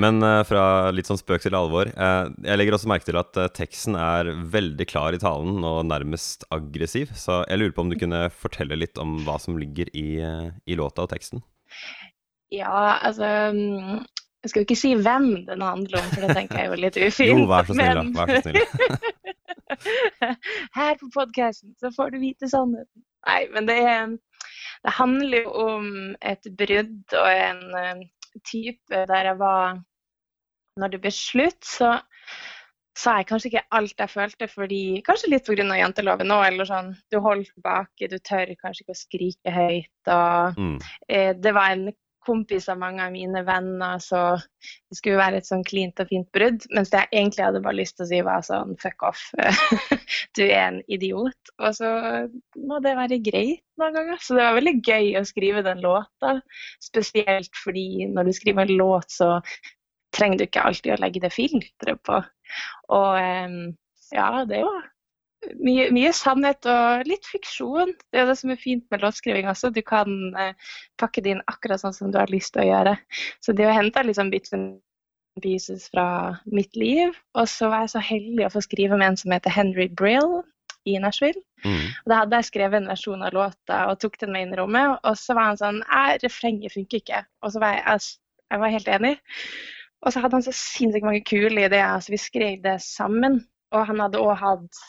Men 0.00 0.22
eh, 0.24 0.42
fra 0.48 0.90
litt 0.94 1.08
sånn 1.10 1.18
spøk 1.20 1.42
til 1.44 1.56
alvor. 1.58 1.90
eh, 1.92 2.28
jeg 2.46 2.58
legger 2.60 2.76
også 2.76 2.88
merke 2.90 3.08
til 3.08 3.18
at 3.20 3.36
eh, 3.36 3.50
teksten 3.56 3.96
er 4.00 4.30
veldig 4.52 4.86
klar 4.88 5.16
i 5.16 5.20
talen 5.20 5.60
og 5.66 5.82
nærmest 5.88 6.46
aggressiv. 6.54 7.12
Så 7.18 7.42
jeg 7.50 7.60
lurer 7.60 7.74
på 7.76 7.84
om 7.84 7.90
du 7.92 7.98
kunne 8.00 8.22
fortelle 8.32 8.78
litt 8.78 9.00
om 9.02 9.18
hva 9.26 9.36
som 9.42 9.58
ligger 9.60 9.90
i, 9.92 10.06
i 10.64 10.78
låta 10.78 11.04
og 11.04 11.12
teksten. 11.12 11.42
Ja, 12.50 12.98
altså 12.98 13.26
mm, 13.54 14.00
Jeg 14.42 14.50
skal 14.50 14.62
jo 14.62 14.66
ikke 14.66 14.80
si 14.80 14.94
hvem 14.96 15.28
den 15.46 15.62
handler 15.62 16.00
om, 16.00 16.08
for 16.14 16.24
det 16.24 16.38
tenker 16.38 16.58
jeg 16.58 16.66
er 16.66 16.72
jo 16.72 16.80
litt 16.86 17.00
ufint. 17.10 17.34
Jo, 17.34 17.44
vær 17.50 17.68
så 17.68 17.76
snill, 17.76 18.00
da. 18.00 18.04
Vær 18.16 18.32
så 18.32 18.40
snill. 18.46 18.58
Her 20.78 20.96
på 20.98 21.10
podkasten 21.14 21.76
så 21.78 21.92
får 21.94 22.14
du 22.14 22.22
vite 22.24 22.48
sannheten. 22.50 23.04
Nei, 23.28 23.42
men 23.52 23.68
det, 23.68 23.76
det 24.86 24.96
handler 24.96 25.44
jo 25.44 25.52
om 25.66 25.90
et 26.24 26.48
brudd 26.56 27.18
og 27.20 27.28
en 27.28 28.06
type 28.44 29.04
der 29.10 29.30
jeg 29.32 29.38
var 29.38 29.80
Når 30.80 30.88
det 30.88 31.00
ble 31.02 31.10
slutt, 31.10 31.64
så 31.66 31.98
sa 32.96 33.16
jeg 33.18 33.26
kanskje 33.26 33.48
ikke 33.50 33.62
alt 33.76 33.98
jeg 33.98 34.10
følte, 34.12 34.46
fordi 34.48 35.02
kanskje 35.06 35.30
litt 35.32 35.48
pga. 35.48 35.64
janteloven 35.76 36.30
òg, 36.30 36.44
eller 36.46 36.68
sånn. 36.68 36.92
Du 37.10 37.18
holder 37.20 37.48
tilbake, 37.50 38.08
du 38.08 38.18
tør 38.18 38.52
kanskje 38.60 38.84
ikke 38.84 38.94
å 38.94 39.00
skrike 39.00 39.54
høyt. 39.54 40.00
og 40.06 40.58
Mm. 40.58 40.78
eh, 41.08 41.32
det 41.34 41.52
var 41.54 41.70
en 41.72 41.92
kompis 42.26 42.68
av 42.68 42.78
mange 42.80 43.04
av 43.04 43.12
mine 43.14 43.42
venner, 43.46 43.98
så 44.02 44.20
det 44.90 44.98
skulle 44.98 45.20
være 45.20 45.40
et 45.40 45.48
sånn 45.48 45.64
cleant 45.66 46.02
og 46.02 46.10
fint 46.10 46.28
brudd. 46.36 46.66
Mens 46.76 46.92
jeg 46.94 47.08
egentlig 47.10 47.46
hadde 47.46 47.62
bare 47.64 47.78
lyst 47.78 47.96
til 47.98 48.06
å 48.06 48.10
si, 48.10 48.20
var 48.26 48.44
sånn 48.46 48.76
fuck 48.80 49.06
off, 49.08 49.22
du 50.36 50.44
er 50.44 50.66
en 50.66 50.80
idiot. 50.92 51.52
Og 51.58 51.76
så 51.78 51.90
må 52.60 52.80
det 52.84 52.94
være 52.98 53.20
greit 53.24 53.64
noen 53.80 53.96
ganger. 53.96 54.22
Så 54.22 54.36
det 54.36 54.46
var 54.46 54.58
veldig 54.60 54.76
gøy 54.86 55.10
å 55.20 55.26
skrive 55.28 55.64
den 55.66 55.82
låta. 55.84 56.36
Spesielt 56.84 57.52
fordi 57.64 58.06
når 58.12 58.30
du 58.30 58.36
skriver 58.36 58.68
en 58.68 58.78
låt, 58.80 59.10
så 59.16 59.36
trenger 60.16 60.40
du 60.40 60.48
ikke 60.48 60.64
alltid 60.66 60.96
å 60.96 61.02
legge 61.02 61.22
det 61.22 61.34
filteret 61.34 62.00
på. 62.06 62.22
Og 62.96 63.20
ja, 64.10 64.30
det 64.44 64.58
er 64.58 64.66
jo 64.66 64.72
mye, 65.64 65.88
mye 65.94 66.12
sannhet 66.16 66.66
og 66.68 67.08
litt 67.08 67.26
fiksjon. 67.28 67.94
Det 68.12 68.22
er 68.22 68.28
det 68.28 68.36
som 68.40 68.52
er 68.52 68.60
fint 68.60 68.84
med 68.92 69.02
låtskriving 69.04 69.48
også. 69.50 69.72
Du 69.74 69.80
kan 69.86 70.12
eh, 70.38 70.70
pakke 71.00 71.24
det 71.24 71.34
inn 71.34 71.42
akkurat 71.50 71.82
sånn 71.82 71.96
som 71.96 72.12
du 72.12 72.20
har 72.20 72.32
lyst 72.32 72.54
til 72.54 72.64
å 72.64 72.70
gjøre. 72.70 72.94
Så 73.44 73.56
det 73.56 73.68
å 73.68 73.74
hente 73.74 74.04
liksom 74.06 74.32
bits 74.32 74.54
and 74.56 74.78
pieces 75.40 75.88
fra 75.92 76.36
mitt 76.44 76.76
liv. 76.76 77.14
Og 77.38 77.48
så 77.48 77.70
var 77.72 77.84
jeg 77.84 77.94
så 77.94 78.04
heldig 78.04 78.46
å 78.46 78.54
få 78.54 78.64
skrive 78.64 78.98
med 78.98 79.12
en 79.12 79.20
som 79.20 79.34
heter 79.34 79.54
Henry 79.54 79.88
Brill 79.88 80.40
i 80.88 80.96
Nashville. 81.00 81.40
Mm. 81.64 81.88
Og 82.04 82.12
da 82.12 82.22
hadde 82.22 82.40
jeg 82.40 82.50
skrevet 82.50 82.80
en 82.80 82.90
versjon 82.90 83.24
av 83.24 83.34
låta 83.36 83.82
og 83.90 84.00
tok 84.02 84.16
den 84.20 84.32
med 84.34 84.46
inn 84.46 84.54
i 84.56 84.60
rommet. 84.60 84.98
Og 85.08 85.18
så 85.20 85.36
var 85.38 85.52
han 85.52 85.60
sånn 85.60 85.82
refrenget 86.24 86.76
funker 86.76 87.02
ikke. 87.02 87.24
Og 87.44 87.54
så 87.54 87.62
var 87.62 87.76
jeg, 87.76 87.84
jeg, 87.86 88.16
jeg 88.52 88.64
var 88.64 88.74
helt 88.76 88.94
enig. 88.98 89.14
Og 90.00 90.14
så 90.14 90.22
hadde 90.22 90.38
han 90.38 90.46
så 90.46 90.56
sinnssykt 90.56 91.04
mange 91.04 91.24
kule 91.28 91.66
ideer, 91.66 92.00
så 92.00 92.12
vi 92.14 92.20
skrev 92.20 92.62
det 92.64 92.78
sammen. 92.84 93.42
Og 93.76 93.84
han 93.86 94.00
hadde 94.02 94.22
òg 94.22 94.38
hatt 94.40 94.80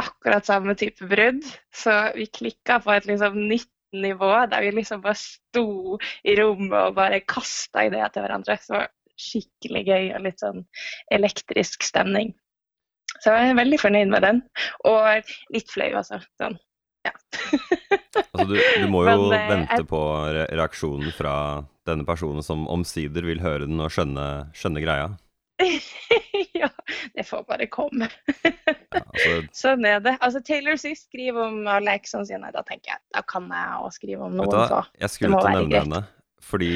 akkurat 0.00 0.46
samme 0.48 0.74
type 0.78 1.06
brudd, 1.10 1.44
så 1.74 1.96
vi 2.16 2.26
klikka 2.32 2.80
på 2.84 2.92
et 2.96 3.06
liksom 3.08 3.36
nytt 3.50 3.68
nivå 3.92 4.30
der 4.50 4.62
vi 4.62 4.70
liksom 4.76 5.00
bare 5.02 5.18
sto 5.18 5.96
i 6.22 6.36
rommet 6.38 6.76
og 6.78 6.94
bare 6.98 7.22
kasta 7.26 7.86
ideer 7.88 8.12
til 8.14 8.22
hverandre. 8.24 8.56
Så 8.62 8.72
det 8.72 8.78
var 8.78 8.90
skikkelig 9.20 9.82
gøy 9.88 10.04
og 10.16 10.22
litt 10.24 10.40
sånn 10.40 10.62
elektrisk 11.12 11.82
stemning. 11.84 12.30
Så 13.20 13.34
jeg 13.34 13.50
er 13.50 13.58
veldig 13.58 13.78
fornøyd 13.82 14.12
med 14.14 14.22
den. 14.24 14.38
Og 14.88 15.32
litt 15.52 15.72
flau, 15.74 15.90
altså. 15.98 16.20
Sånn. 16.40 16.56
Ja. 17.06 17.14
Altså, 18.30 18.44
du, 18.46 18.54
du 18.56 18.86
må 18.92 19.00
jo 19.04 19.10
Men, 19.28 19.32
eh, 19.34 19.48
vente 19.50 19.76
jeg- 19.80 19.86
på 19.90 19.98
re 20.34 20.44
reaksjonen 20.54 21.10
fra 21.16 21.32
denne 21.88 22.04
personen 22.06 22.44
som 22.46 22.62
omsider 22.70 23.26
vil 23.26 23.40
høre 23.42 23.66
den 23.66 23.80
og 23.82 23.90
skjønne, 23.90 24.26
skjønne 24.56 24.82
greia. 24.84 25.08
det 27.14 27.24
får 27.28 27.44
bare 27.48 27.66
komme. 27.72 28.08
Ja, 28.44 29.02
altså, 29.02 29.34
Sånn 29.62 29.84
er 29.88 30.00
det. 30.04 30.16
Altså, 30.20 30.42
Taylor 30.46 30.76
Swift 30.80 31.06
skriver 31.08 31.46
om 31.48 31.60
alle 31.70 31.94
eksene 31.98 32.26
sine. 32.28 32.50
Da 32.54 32.62
tenker 32.66 32.94
jeg, 32.94 33.02
da 33.16 33.22
kan 33.26 33.46
jeg 33.50 33.78
også 33.84 34.00
skrive 34.02 34.26
om 34.28 34.36
noen 34.38 34.50
hva, 34.54 34.82
jeg 35.00 35.10
skulle 35.14 35.32
må 35.34 35.40
til 35.44 35.50
å 35.50 35.54
være 35.58 35.70
greit. 35.70 35.82
henne, 35.86 36.02
fordi 36.50 36.72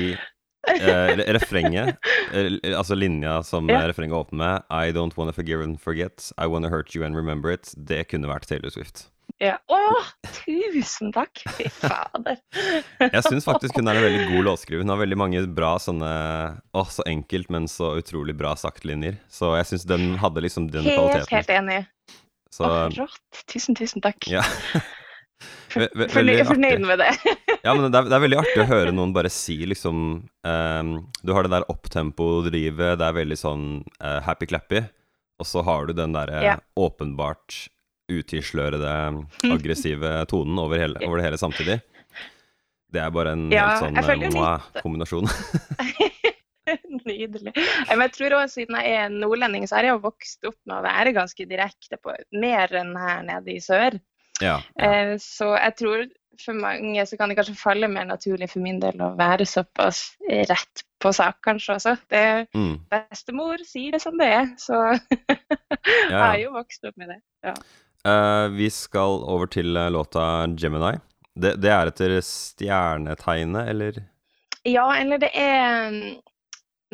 eh, 0.74 1.24
refrenget, 1.36 1.96
eh, 2.32 2.54
altså 2.72 2.96
linja 2.96 3.42
som 3.44 3.68
Ja. 3.68 3.82
refrenget 3.90 4.16
åpner 4.16 4.38
med, 4.40 4.62
I 4.72 4.92
don't 4.96 5.16
wanna 5.18 5.32
forgive 5.36 5.62
and 5.62 5.76
forget, 5.80 6.30
I 6.38 6.46
wanna 6.46 6.70
hurt 6.72 6.94
you 6.94 7.04
and 7.04 7.14
remember 7.16 7.50
it, 7.52 7.74
det 7.76 8.08
kunne 8.08 8.30
vært 8.30 8.46
Taylor 8.48 8.70
Swift. 8.72 9.10
Ja. 9.42 9.56
Å, 9.66 9.78
tusen 10.44 11.10
takk! 11.12 11.40
Fy 11.56 11.66
fader. 11.74 12.36
Jeg 13.02 13.22
syns 13.26 13.44
faktisk 13.48 13.76
hun 13.80 13.90
er 13.90 13.98
en 13.98 14.04
veldig 14.06 14.28
god 14.30 14.46
låtskriver. 14.46 14.84
Hun 14.86 14.92
har 14.94 15.00
veldig 15.02 15.18
mange 15.20 15.42
bra 15.56 15.72
sånne 15.82 16.10
Å, 16.70 16.84
så 16.94 17.04
enkelt, 17.10 17.50
men 17.52 17.66
så 17.70 17.94
utrolig 17.98 18.36
bra 18.38 18.54
sagt-linjer. 18.56 19.18
Så 19.28 19.50
jeg 19.58 19.66
syns 19.72 19.88
den 19.90 20.14
hadde 20.22 20.44
liksom 20.46 20.68
den 20.72 20.86
Helt, 20.86 21.00
kvaliteten. 21.00 21.34
helt 21.34 21.54
enig. 21.58 21.80
Så 22.54 22.68
Å, 22.68 22.84
rått. 22.94 23.42
Tusen, 23.50 23.74
tusen 23.78 24.04
takk. 24.04 24.28
ja. 24.30 24.44
Ve- 25.74 25.88
ve- 25.98 26.06
Fornøyd, 26.08 26.84
med 26.86 27.00
det. 27.02 27.08
Ja, 27.66 27.72
men 27.74 27.88
det 27.90 27.98
er, 27.98 28.06
det 28.06 28.14
er 28.14 28.22
veldig 28.22 28.36
artig 28.38 28.60
å 28.62 28.66
høre 28.70 28.92
noen 28.94 29.10
bare 29.12 29.28
si 29.34 29.56
liksom 29.66 29.96
um, 30.46 30.90
Du 31.26 31.32
har 31.34 31.42
det 31.44 31.50
der 31.56 31.66
opptempo-drivet, 31.72 32.94
det 33.00 33.08
er 33.08 33.16
veldig 33.16 33.38
sånn 33.40 33.64
uh, 33.98 34.20
happy-clappy. 34.24 34.84
Og 35.42 35.48
så 35.50 35.64
har 35.66 35.90
du 35.90 35.92
den 35.98 36.14
derre 36.14 36.44
Ja. 36.46 36.54
åpenbart 36.78 37.64
utislørede, 38.12 38.94
aggressive 39.48 40.10
tonen 40.30 40.58
over, 40.60 40.78
hele, 40.82 41.00
over 41.06 41.20
det 41.20 41.24
hele 41.30 41.38
samtidig. 41.40 41.78
Det 42.94 43.00
er 43.02 43.10
bare 43.10 43.32
en 43.34 43.46
Ja, 43.50 43.68
helt 43.80 44.04
sånn 44.06 44.20
litt- 44.22 44.82
kombinasjon. 44.84 45.26
Nydelig. 47.04 47.52
Men 47.90 48.02
jeg 48.06 48.12
tror 48.16 48.34
også 48.38 48.60
siden 48.62 48.76
jeg 48.80 48.94
er 48.96 49.10
nordlending, 49.12 49.66
så 49.68 49.76
har 49.78 49.88
jeg 49.88 49.96
jo 49.96 50.02
vokst 50.06 50.46
opp 50.48 50.56
med 50.64 50.78
å 50.78 50.84
være 50.86 51.12
ganske 51.16 51.46
direkte 51.50 51.98
på 52.00 52.14
mer 52.40 52.72
enn 52.80 52.94
her 52.96 53.24
nede 53.26 53.52
i 53.56 53.60
sør. 53.62 53.98
ja, 54.40 54.60
ja. 54.78 54.90
Eh, 54.90 55.14
så 55.22 55.52
jeg 55.58 55.76
tror 55.80 56.06
for 56.42 56.56
mange 56.58 57.04
så 57.06 57.14
kan 57.18 57.30
det 57.30 57.36
kanskje 57.38 57.54
falle 57.54 57.86
mer 57.90 58.08
naturlig 58.08 58.48
for 58.50 58.58
min 58.64 58.80
del 58.82 58.98
å 59.04 59.12
være 59.18 59.44
såpass 59.46 60.16
rett 60.50 60.82
på 60.98 61.12
sak, 61.14 61.36
kanskje 61.46 61.76
også. 61.76 61.92
Det 62.10 62.24
Mm, 62.56 62.78
Bestemor 62.90 63.62
sier 63.68 63.92
det 63.94 64.00
som 64.02 64.16
det 64.18 64.26
er, 64.32 64.48
så 64.58 64.80
jeg 64.94 66.10
ja. 66.10 66.18
har 66.24 66.38
jo 66.40 66.54
vokst 66.56 66.84
opp 66.88 66.96
med 66.96 67.12
det. 67.12 67.20
Eh, 68.08 68.48
vi 68.48 68.70
skal 68.70 69.22
over 69.24 69.46
til 69.46 69.76
eh, 69.76 69.90
låta 69.90 70.46
'Gemini'. 70.46 71.00
Det, 71.34 71.56
det 71.56 71.70
er 71.72 71.90
etter 71.90 72.20
stjernetegnet, 72.20 73.68
eller? 73.68 74.04
Ja, 74.62 74.86
eller 74.96 75.18
det 75.18 75.30
er 75.34 76.20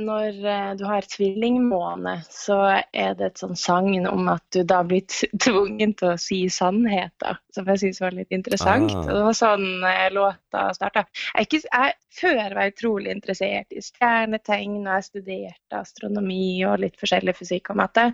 når 0.00 0.46
eh, 0.46 0.70
du 0.78 0.84
har 0.88 1.08
tvillingmåne, 1.12 2.14
så 2.30 2.56
er 2.92 3.16
det 3.18 3.26
et 3.26 3.42
sånn 3.42 3.58
sagn 3.58 4.06
om 4.08 4.30
at 4.32 4.44
du 4.54 4.62
da 4.64 4.80
blir 4.86 5.02
tvungen 5.44 5.94
til 5.98 6.12
å 6.14 6.20
si 6.20 6.40
sannheter, 6.52 7.40
som 7.54 7.68
jeg 7.68 7.82
syns 7.82 8.00
var 8.00 8.16
litt 8.16 8.30
interessant. 8.32 8.94
Ah. 8.94 9.02
Og 9.02 9.10
det 9.10 9.24
var 9.26 9.38
sånn 9.40 9.66
låta 10.14 10.68
starta. 10.76 11.04
Jeg, 11.34 11.48
ikke, 11.48 11.62
jeg 11.66 11.98
før 12.20 12.54
var 12.54 12.62
jeg 12.62 12.76
utrolig 12.76 13.16
interessert 13.16 13.74
i 13.74 13.82
stjernetegn, 13.84 14.78
og 14.86 14.94
jeg 14.94 15.08
studerte 15.10 15.82
astronomi 15.82 16.62
og 16.70 16.80
litt 16.86 16.96
forskjellig 17.02 17.36
fysikk 17.42 17.74
og 17.74 17.82
matte. 17.82 18.12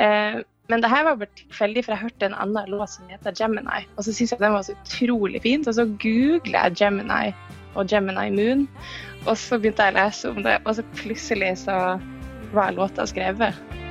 Eh, 0.00 0.42
men 0.70 0.82
det 0.82 0.90
her 0.92 1.04
var 1.04 1.18
bare 1.20 1.36
tilfeldig, 1.36 1.84
for 1.84 1.92
jeg 1.92 2.04
hørte 2.04 2.28
en 2.28 2.38
annen 2.38 2.70
låt 2.70 2.94
som 2.94 3.08
heter 3.10 3.34
Gemini. 3.38 3.82
Og 3.96 4.06
så 4.06 4.12
syntes 4.12 4.32
jeg 4.32 4.40
den 4.44 4.54
var 4.54 4.62
så 4.66 4.76
utrolig 4.78 5.42
fint, 5.42 5.68
og 5.68 5.74
så 5.74 5.86
googla 6.04 6.66
jeg 6.68 6.76
Gemini 6.78 7.34
og 7.74 7.90
Gemini 7.90 8.30
Moon. 8.36 8.66
Og 9.26 9.36
så 9.38 9.58
begynte 9.58 9.84
jeg 9.88 9.96
å 9.96 9.98
lese 9.98 10.30
om 10.30 10.42
det, 10.46 10.58
og 10.64 10.78
så 10.78 10.86
plutselig 10.96 11.54
så 11.66 11.78
var 12.54 12.76
låta 12.76 13.06
skrevet. 13.10 13.81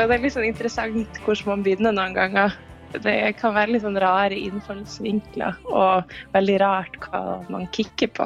Så 0.00 0.06
det 0.08 0.14
er 0.16 0.22
litt 0.24 0.32
sånn 0.32 0.46
interessant 0.48 1.18
hvordan 1.26 1.48
man 1.50 1.62
begynner 1.66 1.92
noen 1.92 2.14
ganger. 2.16 2.54
Det 3.04 3.12
kan 3.36 3.52
være 3.52 3.74
litt 3.74 3.82
sånn 3.84 3.98
rare 4.00 4.32
innfallsvinkler, 4.32 5.58
og 5.68 6.14
veldig 6.32 6.54
rart 6.62 6.94
hva 7.02 7.20
man 7.52 7.66
kikker 7.68 8.08
på. 8.16 8.24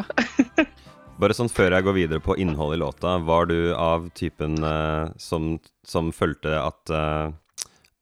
Bare 1.18 1.34
sånn 1.34 1.50
før 1.50 1.74
jeg 1.74 1.84
går 1.88 1.96
videre 1.96 2.22
på 2.22 2.36
innholdet 2.38 2.78
i 2.78 2.80
låta, 2.84 3.16
var 3.26 3.48
du 3.50 3.74
av 3.74 4.06
typen 4.14 4.54
eh, 4.62 5.08
som, 5.18 5.56
som 5.82 6.12
følte 6.14 6.52
at 6.60 6.92
eh, 6.94 7.34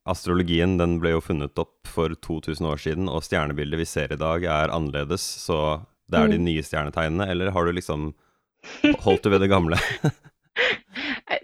astrologien 0.05 0.75
den 0.77 0.99
ble 1.01 1.15
jo 1.15 1.23
funnet 1.25 1.57
opp 1.65 1.89
for 1.89 2.13
2000 2.29 2.69
år 2.69 2.83
siden, 2.83 3.09
og 3.09 3.25
stjernebildet 3.25 3.81
vi 3.81 3.87
ser 3.89 4.13
i 4.13 4.19
dag 4.21 4.45
er 4.45 4.75
annerledes, 4.75 5.25
så 5.47 5.79
det 6.13 6.21
er 6.21 6.35
de 6.35 6.43
Mm. 6.43 6.45
nye 6.51 6.67
stjernetegnene, 6.69 7.31
eller 7.33 7.55
har 7.57 7.65
du 7.65 7.73
liksom 7.81 8.11
holdt 9.07 9.25
du 9.25 9.33
ved 9.33 9.41
det 9.47 9.49
gamle? 9.55 9.81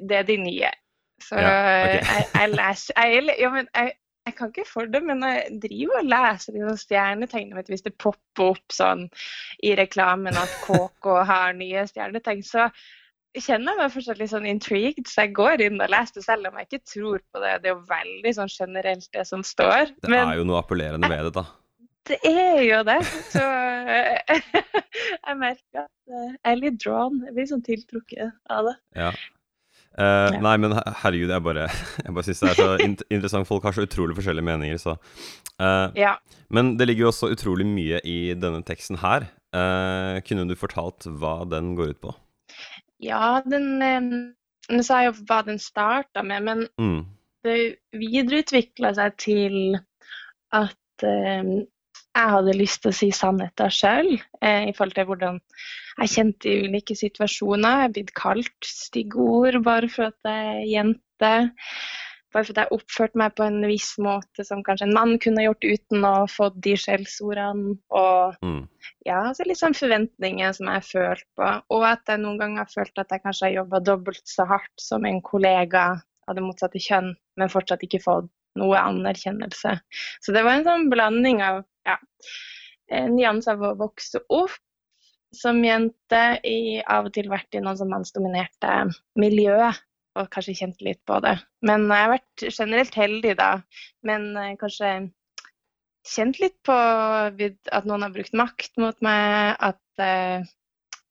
Det 0.05 0.21
er 0.21 0.29
de 0.29 0.37
nye. 0.45 0.69
Så 1.29 1.39
Ja, 1.39 1.55
okay. 1.85 2.03
jeg, 2.03 2.29
jeg 2.35 2.53
leser 2.57 3.03
jeg, 3.05 3.25
ja, 3.39 3.51
men 3.53 3.67
jeg, 3.75 3.97
jeg 4.29 4.37
kan 4.37 4.53
ikke 4.53 4.69
for 4.69 4.89
det, 4.93 5.01
men 5.05 5.25
jeg 5.25 5.59
driver 5.63 6.01
og 6.03 6.09
leser 6.13 6.57
liksom 6.57 6.81
stjernetegn. 6.83 7.53
Vet 7.57 7.71
hvis 7.73 7.85
det 7.87 7.97
popper 8.01 8.55
opp 8.55 8.75
sånn 8.75 9.07
i 9.65 9.75
reklamen 9.79 10.37
at 10.41 10.57
KK 10.67 11.13
har 11.29 11.57
nye 11.57 11.85
stjernetegn, 11.89 12.43
så 12.47 12.69
kjenner 13.39 13.75
jeg 13.75 13.81
meg 13.81 13.95
fortsatt 13.95 14.21
litt 14.21 14.33
sånn 14.33 14.49
intrigued, 14.49 15.07
så 15.09 15.27
jeg 15.27 15.35
går 15.37 15.63
inn 15.67 15.81
og 15.85 15.93
leser 15.93 16.19
det 16.19 16.25
selv 16.27 16.49
om 16.49 16.59
jeg 16.59 16.69
ikke 16.69 16.93
tror 16.93 17.23
på 17.23 17.43
det. 17.45 17.55
Det 17.63 17.71
er 17.71 17.75
jo 17.75 17.87
veldig 17.93 18.35
sånn 18.41 18.53
generelt 18.53 19.09
det 19.15 19.25
som 19.29 19.45
står. 19.47 19.95
Det 20.03 20.13
Men 20.13 20.33
er 20.33 20.41
jo 20.41 20.47
noe 20.49 20.61
appellerende 20.63 21.11
ved 21.13 21.29
det, 21.29 21.33
da. 21.37 21.45
det 22.11 22.21
er 22.33 22.63
jo 22.67 22.83
det. 22.89 22.99
Så 23.33 23.45
jeg 25.29 25.41
merker 25.41 25.85
at 25.85 25.91
eh, 26.13 26.31
jeg 26.33 26.53
er 26.53 26.63
litt 26.63 26.79
drawn. 26.85 27.21
Jeg 27.29 27.37
blir 27.37 27.51
sånn 27.53 27.67
tiltrukket 27.67 28.33
av 28.53 28.71
det. 28.71 28.77
Ja. 28.99 29.13
Eh, 29.99 30.29
Ja. 30.35 30.41
Nei, 30.45 30.55
men 30.63 30.73
herregud, 31.03 31.31
jeg 31.35 31.43
bare, 31.43 31.67
jeg 32.05 32.15
bare 32.15 32.25
syns 32.29 32.41
det 32.45 32.51
er 32.53 32.59
så 32.61 32.69
interessant. 33.11 33.49
Folk 33.49 33.65
har 33.67 33.75
så 33.77 33.83
utrolig 33.87 34.15
forskjellige 34.19 34.47
meninger, 34.47 34.79
så 34.79 34.95
uh, 35.61 35.91
Ja. 35.99 36.17
Men 36.55 36.77
det 36.79 36.87
ligger 36.89 37.07
jo 37.09 37.11
også 37.13 37.33
utrolig 37.35 37.67
mye 37.67 37.99
i 38.07 38.19
denne 38.39 38.63
teksten 38.65 39.01
her. 39.03 39.27
Uh, 39.55 40.21
kunne 40.29 40.47
du 40.49 40.55
fortalt 40.61 41.09
hva 41.19 41.41
den 41.51 41.75
går 41.79 41.95
ut 41.97 42.01
på? 42.05 42.15
Ja, 43.03 43.41
den 43.47 43.79
Nå 44.69 44.83
sa 44.85 44.99
jeg 45.01 45.15
jo 45.15 45.23
hva 45.31 45.39
den 45.47 45.57
starta 45.63 46.21
med, 46.23 46.43
men 46.45 46.67
Mm. 46.79 47.07
det 47.47 47.79
videreutvikla 47.97 48.91
seg 48.99 49.15
til 49.17 49.79
at 50.53 51.05
jeg 52.19 52.35
hadde 52.35 52.57
lyst 52.59 52.83
til 52.83 52.93
å 52.93 52.97
si 52.97 53.09
sannheter 53.15 53.73
sjøl, 53.73 54.11
eh, 54.43 54.69
i 54.69 54.75
forhold 54.77 54.97
til 54.97 55.09
hvordan 55.09 55.41
jeg 55.99 56.13
kjente 56.15 56.51
i 56.51 56.67
ulike 56.67 56.97
situasjoner. 56.99 57.83
Jeg 57.83 57.89
er 57.89 57.95
blitt 57.97 58.13
kalt 58.19 58.67
stygge 58.67 59.19
ord 59.23 59.63
bare 59.67 59.89
for 59.93 60.11
at 60.11 60.29
jeg 60.29 60.53
er 60.53 60.69
jente. 60.73 61.33
Bare 62.29 62.45
for 62.45 62.53
at 62.53 62.61
jeg 62.61 62.77
oppførte 62.77 63.19
meg 63.19 63.35
på 63.39 63.47
en 63.47 63.63
viss 63.67 63.95
måte 64.05 64.45
som 64.45 64.61
kanskje 64.67 64.89
en 64.91 64.95
mann 64.95 65.15
kunne 65.23 65.47
gjort 65.47 65.65
uten 65.65 66.05
å 66.05 66.15
få 66.29 66.51
de 66.55 66.75
skjellsordene. 66.77 67.79
Og 67.89 68.37
Mm. 68.45 68.69
ja, 69.07 69.33
så 69.33 69.47
litt 69.47 69.59
sånn 69.59 69.75
forventninger 69.75 70.53
som 70.53 70.67
jeg 70.67 70.75
har 70.75 70.89
følt 70.91 71.25
på. 71.37 71.63
Og 71.71 71.85
at 71.89 72.05
jeg 72.07 72.21
noen 72.21 72.39
ganger 72.39 72.59
har 72.67 72.73
følt 72.75 72.99
at 72.99 73.09
jeg 73.11 73.23
kanskje 73.25 73.47
har 73.47 73.57
jobba 73.63 73.81
dobbelt 73.81 74.27
så 74.29 74.47
hardt 74.47 74.77
som 74.77 75.07
en 75.07 75.23
kollega 75.23 76.03
av 76.29 76.35
det 76.37 76.45
motsatte 76.45 76.79
kjønn, 76.79 77.15
men 77.39 77.49
fortsatt 77.49 77.83
ikke 77.83 78.03
fått 78.05 78.29
noe 78.59 78.79
anerkjennelse. 78.81 79.75
Så 80.25 80.35
det 80.35 80.45
var 80.47 80.59
en 80.59 80.67
sånn 80.67 80.89
blanding 80.93 81.43
av 81.45 81.63
ja, 81.89 81.99
nyanser 82.89 83.57
av 83.57 83.71
å 83.71 83.77
vokse 83.87 84.23
opp 84.29 84.59
som 85.37 85.61
jente, 85.65 86.23
i 86.49 86.81
av 86.89 87.09
og 87.09 87.15
til 87.17 87.29
vært 87.29 87.57
i 87.57 87.61
noen 87.61 87.77
sånn 87.77 87.93
mannsdominerte 87.93 88.75
miljø, 89.21 89.59
og 90.19 90.31
kanskje 90.33 90.57
kjent 90.63 90.83
litt 90.85 91.01
på 91.09 91.19
det. 91.25 91.37
Men 91.69 91.87
jeg 91.91 92.05
har 92.05 92.13
vært 92.15 92.45
generelt 92.49 92.97
heldig 92.99 93.35
da, 93.39 93.51
men 94.09 94.31
eh, 94.41 94.55
kanskje 94.61 94.93
kjent 96.09 96.39
litt 96.41 96.57
på 96.65 96.75
at 96.75 97.89
noen 97.89 98.07
har 98.07 98.15
brukt 98.15 98.37
makt 98.37 98.81
mot 98.81 98.97
meg, 99.05 99.59
at 99.61 100.03
eh, 100.03 100.49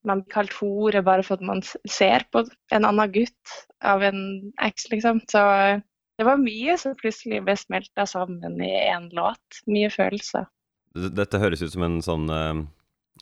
man 0.08 0.24
blir 0.24 0.34
kalt 0.34 0.56
hore 0.58 1.04
bare 1.06 1.26
for 1.26 1.38
at 1.38 1.46
man 1.46 1.62
ser 1.64 2.26
på 2.32 2.46
en 2.74 2.88
annen 2.88 3.14
gutt 3.14 3.58
av 3.86 4.04
en 4.08 4.20
eks, 4.64 4.88
liksom. 4.94 5.22
Så 5.30 5.44
det 6.18 6.26
var 6.26 6.40
mye 6.42 6.78
som 6.82 6.96
plutselig 6.98 7.44
ble 7.46 7.54
smelta 7.60 8.08
sammen 8.10 8.62
i 8.64 8.72
én 8.90 9.10
låt. 9.14 9.62
Mye 9.70 9.90
følelser. 9.94 10.48
Dette 10.98 11.42
høres 11.42 11.62
ut 11.62 11.74
som 11.74 11.86
en 11.86 12.02
sånn 12.02 12.32
eh, 12.34 12.66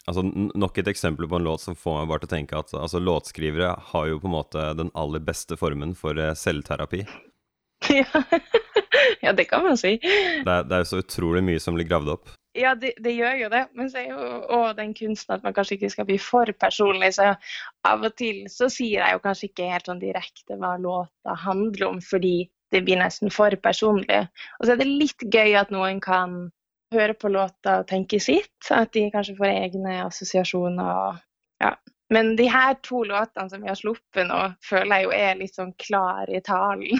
Altså 0.06 0.22
nok 0.28 0.76
et 0.78 0.90
eksempel 0.92 1.26
på 1.32 1.38
en 1.40 1.46
låt 1.48 1.64
som 1.64 1.76
får 1.80 2.02
meg 2.02 2.10
bare 2.12 2.22
til 2.22 2.28
å 2.28 2.34
tenke 2.34 2.58
at 2.60 2.74
altså, 2.76 3.00
låtskrivere 3.00 3.70
har 3.94 4.10
jo 4.10 4.20
på 4.20 4.28
en 4.28 4.34
måte 4.34 4.66
den 4.78 4.92
aller 4.94 5.24
beste 5.24 5.56
formen 5.58 5.96
for 5.98 6.20
eh, 6.20 6.34
selvterapi. 6.36 7.00
ja. 7.96 8.24
ja, 9.24 9.32
det 9.34 9.48
kan 9.50 9.64
man 9.66 9.80
si. 9.80 9.96
Det 10.04 10.44
er, 10.44 10.68
det 10.68 10.76
er 10.76 10.84
jo 10.84 10.90
så 10.92 11.00
utrolig 11.02 11.46
mye 11.48 11.64
som 11.64 11.80
blir 11.80 11.88
gravd 11.88 12.12
opp. 12.18 12.36
Ja, 12.56 12.72
det, 12.80 12.94
det 13.04 13.16
gjør 13.16 13.40
jo 13.40 13.50
det. 13.52 13.64
Men 13.76 13.90
så 13.92 14.02
er 14.04 14.12
jo 14.12 14.28
òg 14.56 14.76
den 14.78 14.94
kunsten 14.96 15.36
at 15.36 15.48
man 15.48 15.56
kanskje 15.56 15.80
ikke 15.80 15.92
skal 15.96 16.08
bli 16.08 16.20
for 16.22 16.52
personlig. 16.60 17.16
Så 17.18 17.32
av 17.88 18.06
og 18.06 18.20
til 18.20 18.46
så 18.52 18.70
sier 18.72 19.02
jeg 19.02 19.18
jo 19.18 19.24
kanskje 19.24 19.50
ikke 19.50 19.72
helt 19.72 19.90
sånn 19.90 20.04
direkte 20.04 20.60
hva 20.60 20.76
låta 20.80 21.36
handler 21.48 21.90
om, 21.90 22.04
fordi 22.04 22.38
det 22.76 22.84
blir 22.86 23.00
nesten 23.00 23.32
for 23.34 23.56
personlig. 23.64 24.26
Og 24.60 24.68
så 24.68 24.76
er 24.76 24.82
det 24.82 24.90
litt 24.90 25.26
gøy 25.32 25.56
at 25.60 25.72
noen 25.74 26.02
kan 26.04 26.46
høre 26.94 27.16
på 27.18 27.32
låta 27.32 27.80
og 27.82 27.90
tenke 27.90 28.20
sitt. 28.24 28.70
At 28.74 28.94
de 28.96 29.08
kanskje 29.14 29.38
får 29.40 29.52
egne 29.52 30.00
assosiasjoner. 30.06 30.84
og 30.84 31.64
ja. 31.64 31.76
Men 32.14 32.36
de 32.38 32.48
her 32.52 32.76
to 32.86 33.04
låtene 33.08 33.50
som 33.50 33.64
vi 33.64 33.72
har 33.72 33.80
sluppet 33.80 34.28
nå, 34.30 34.42
føler 34.64 35.00
jeg 35.00 35.08
jo 35.08 35.16
er 35.18 35.40
litt 35.40 35.58
sånn 35.58 35.74
klar 35.82 36.30
i 36.30 36.42
talen. 36.46 37.00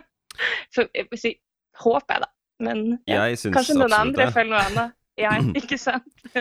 så 0.74 0.86
vil 0.94 1.34
håper 1.80 2.16
jeg, 2.16 2.24
da. 2.24 2.30
Men 2.60 2.80
ja. 3.08 3.26
Kanskje 3.52 3.76
noen 3.78 3.96
andre 3.96 4.28
det. 4.28 4.34
føler 4.36 4.54
noe 4.54 4.64
annet. 4.70 4.96
Ja, 5.20 5.34
ikke 5.60 5.78
sant? 5.80 6.06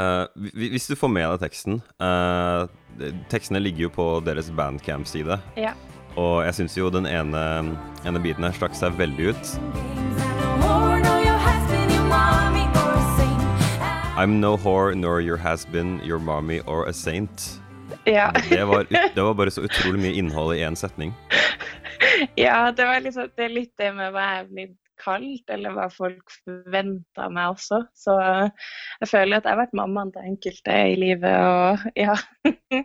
uh, 0.00 0.24
hvis 0.56 0.88
du 0.88 0.96
får 0.96 1.10
med 1.12 1.26
deg 1.26 1.42
teksten 1.42 1.80
uh, 2.00 2.64
Tekstene 3.32 3.60
ligger 3.60 3.88
jo 3.88 3.90
på 3.92 4.06
deres 4.24 4.50
bandcamp-side. 4.54 5.40
Ja. 5.60 5.72
Og 6.16 6.44
jeg 6.44 6.54
syns 6.54 6.76
jo 6.76 6.90
den 6.92 7.06
ene, 7.08 7.42
ene 8.04 8.20
biten 8.22 8.44
her 8.44 8.52
stakk 8.56 8.76
seg 8.76 8.98
veldig 8.98 9.32
ut. 9.32 9.56
I'm 14.12 14.40
no 14.40 14.56
whore 14.56 14.94
nor 14.94 15.20
your 15.20 15.38
has-been, 15.38 16.00
your 16.04 16.18
mommy 16.18 16.60
or 16.60 16.86
a 16.86 16.92
saint. 16.92 17.58
Ja. 18.04 18.32
Det 18.50 18.64
var, 18.64 18.86
det 19.14 19.22
var 19.22 19.34
bare 19.34 19.50
så 19.50 19.64
utrolig 19.64 20.00
mye 20.00 20.12
innhold 20.12 20.56
i 20.56 20.60
én 20.60 20.76
setning. 20.76 21.14
ja, 22.36 22.72
det 22.76 22.84
var 22.84 23.00
liksom, 23.00 23.30
det 23.36 23.44
er 23.44 23.54
litt 23.56 23.72
det 23.80 23.88
med 23.96 24.12
hva 24.12 24.26
jeg 24.26 24.42
er 24.42 24.50
blitt 24.50 24.78
kalt, 25.02 25.50
eller 25.50 25.74
hva 25.74 25.88
folk 25.90 26.34
forventer 26.44 27.24
av 27.24 27.32
meg 27.34 27.54
også. 27.54 27.80
Så 27.98 28.18
jeg 28.20 29.10
føler 29.10 29.38
at 29.38 29.48
jeg 29.48 29.54
har 29.54 29.62
vært 29.64 29.78
mammaen 29.80 30.12
til 30.14 30.28
enkelte 30.28 30.76
i 30.92 30.98
livet, 31.00 31.38
og 31.42 31.88
ja 31.98 32.16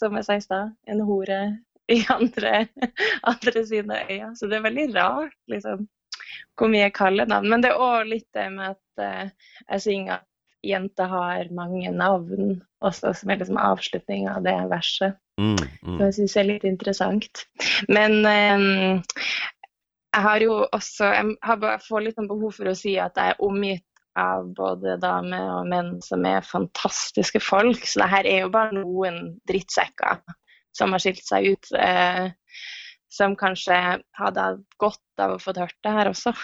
Som 0.00 0.16
jeg 0.16 0.24
sa 0.24 0.38
i 0.38 0.44
stad, 0.44 0.70
en 0.88 1.02
hore 1.04 1.40
i 1.90 2.00
andre, 2.12 2.66
andre 3.32 3.64
sine 3.66 4.02
øyne. 4.08 4.34
Så 4.36 4.48
det 4.50 4.58
er 4.58 4.66
veldig 4.68 4.88
rart, 4.94 5.36
liksom, 5.50 5.86
hvor 6.58 6.72
mye 6.72 6.90
kallenavn. 6.94 7.48
Men 7.50 7.64
det 7.64 7.72
er 7.72 7.84
òg 7.84 8.10
litt 8.10 8.28
det 8.36 8.48
med 8.54 8.74
at 8.74 9.04
eh, 9.04 9.54
jeg 9.66 9.86
synger 9.86 10.18
at 10.20 10.26
jenter 10.66 11.08
har 11.08 11.48
mange 11.56 11.90
navn, 11.94 12.60
også 12.84 13.14
som 13.16 13.32
er 13.32 13.40
liksom 13.40 13.60
avslutning 13.60 14.28
av 14.28 14.44
det 14.44 14.56
verset. 14.70 15.16
Mm, 15.40 15.56
mm. 15.56 15.96
Så 15.96 16.02
jeg 16.04 16.16
syns 16.18 16.36
er 16.36 16.48
litt 16.50 16.66
interessant. 16.68 17.44
Men 17.88 18.20
eh, 18.28 19.00
jeg 20.10 20.26
har 20.26 20.42
jo 20.42 20.64
også 20.66 21.06
Jeg 21.14 21.36
har 21.46 21.60
bare 21.62 21.78
får 21.84 22.02
litt 22.04 22.18
sånn 22.18 22.28
behov 22.30 22.56
for 22.56 22.70
å 22.70 22.76
si 22.76 22.96
at 22.98 23.16
jeg 23.16 23.34
er 23.34 23.44
omgitt 23.46 23.86
av 24.18 24.48
både 24.56 24.96
damer 25.00 25.52
og 25.60 25.68
menn 25.70 25.92
som 26.04 26.24
er 26.26 26.44
fantastiske 26.44 27.40
folk. 27.40 27.86
Så 27.86 28.02
det 28.02 28.10
her 28.10 28.28
er 28.28 28.44
jo 28.44 28.52
bare 28.52 28.74
noen 28.76 29.20
drittsekker 29.48 30.18
som 30.76 30.94
har 30.94 31.02
skilt 31.02 31.24
seg 31.26 31.52
ut. 31.54 31.72
Eh, 31.76 32.30
som 33.10 33.34
kanskje 33.36 33.74
hadde 34.14 34.44
godt 34.78 35.22
av 35.22 35.34
å 35.34 35.40
få 35.42 35.54
hørt 35.58 35.76
det 35.82 35.94
her 35.96 36.10
også. 36.12 36.34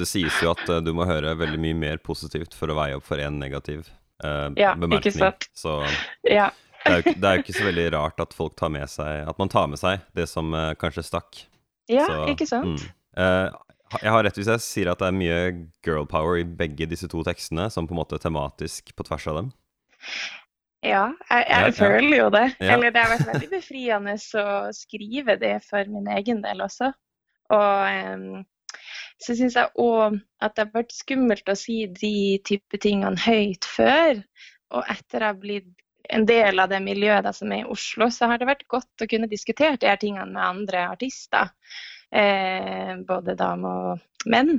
Det 0.00 0.06
sies 0.08 0.36
jo 0.40 0.52
at 0.54 0.62
eh, 0.70 0.80
du 0.84 0.94
må 0.96 1.04
høre 1.08 1.34
veldig 1.36 1.58
mye 1.60 1.76
mer 1.76 1.98
positivt 2.00 2.54
for 2.56 2.72
å 2.72 2.76
veie 2.78 2.96
opp 2.96 3.04
for 3.04 3.20
én 3.20 3.36
negativ 3.40 3.82
eh, 4.24 4.46
Ja, 4.56 4.72
ikke 4.96 5.12
sant? 5.12 5.48
Så 5.56 5.74
ja. 6.38 6.46
det 6.86 6.92
er, 6.92 7.02
jo, 7.02 7.14
det 7.20 7.28
er 7.28 7.36
jo 7.36 7.44
ikke 7.44 7.56
så 7.58 7.66
veldig 7.66 7.84
rart 7.96 8.22
at 8.24 8.36
folk 8.36 8.54
tar 8.56 8.72
med 8.72 8.88
seg 8.88 9.28
At 9.28 9.40
man 9.42 9.52
tar 9.52 9.68
med 9.68 9.80
seg 9.80 10.00
det 10.16 10.24
som 10.30 10.54
eh, 10.56 10.72
kanskje 10.80 11.04
stakk. 11.04 11.42
ja, 11.90 12.06
Så, 12.08 12.22
ikke 12.32 12.48
sant? 12.48 12.86
mm. 12.86 12.96
Eh, 13.20 13.60
jeg 13.98 14.14
har 14.14 14.22
rett 14.22 14.36
hvis 14.38 14.48
jeg 14.52 14.62
sier 14.62 14.92
at 14.92 15.00
det 15.02 15.08
er 15.10 15.16
mye 15.18 15.38
girl 15.84 16.06
power 16.08 16.38
i 16.38 16.46
begge 16.46 16.86
disse 16.88 17.08
to 17.10 17.24
tekstene, 17.26 17.66
som 17.74 17.88
på 17.90 17.96
en 17.96 17.98
måte 17.98 18.20
tematisk 18.22 18.92
på 18.94 19.06
tvers 19.08 19.26
av 19.32 19.40
dem. 19.40 19.48
Ja, 20.80 21.10
jeg, 21.28 21.44
jeg 21.50 21.74
føler 21.76 22.16
jo 22.16 22.28
det. 22.32 22.46
Eller 22.64 22.92
det 22.92 23.02
har 23.02 23.12
vært 23.12 23.28
veldig 23.28 23.50
befriende 23.52 24.14
å 24.44 24.46
skrive 24.76 25.36
det 25.40 25.58
for 25.66 25.90
min 25.92 26.08
egen 26.16 26.40
del 26.44 26.64
også. 26.64 26.88
Og 27.52 28.14
um, 28.14 28.40
så 29.20 29.36
syns 29.36 29.58
jeg 29.58 29.72
òg 29.82 30.16
at 30.40 30.54
det 30.56 30.64
har 30.64 30.72
vært 30.78 30.96
skummelt 30.96 31.52
å 31.52 31.58
si 31.58 31.82
de 31.92 32.14
type 32.48 32.80
tingene 32.80 33.20
høyt 33.20 33.68
før. 33.68 34.22
Og 34.72 34.86
etter 34.88 35.20
jeg 35.20 35.26
har 35.26 35.40
blitt 35.42 35.70
en 36.10 36.24
del 36.26 36.58
av 36.62 36.70
det 36.72 36.80
miljøet 36.82 37.28
som 37.36 37.52
er 37.52 37.64
i 37.64 37.70
Oslo, 37.70 38.08
så 38.10 38.30
har 38.30 38.40
det 38.40 38.48
vært 38.48 38.66
godt 38.70 39.04
å 39.04 39.08
kunne 39.10 39.28
diskutere 39.30 39.78
de 39.78 39.90
her 39.90 40.00
tingene 40.00 40.32
med 40.32 40.42
andre 40.42 40.86
artister. 40.94 41.52
Eh, 42.10 42.96
både 43.06 43.36
damer 43.38 43.92
og 43.92 44.30
menn. 44.30 44.56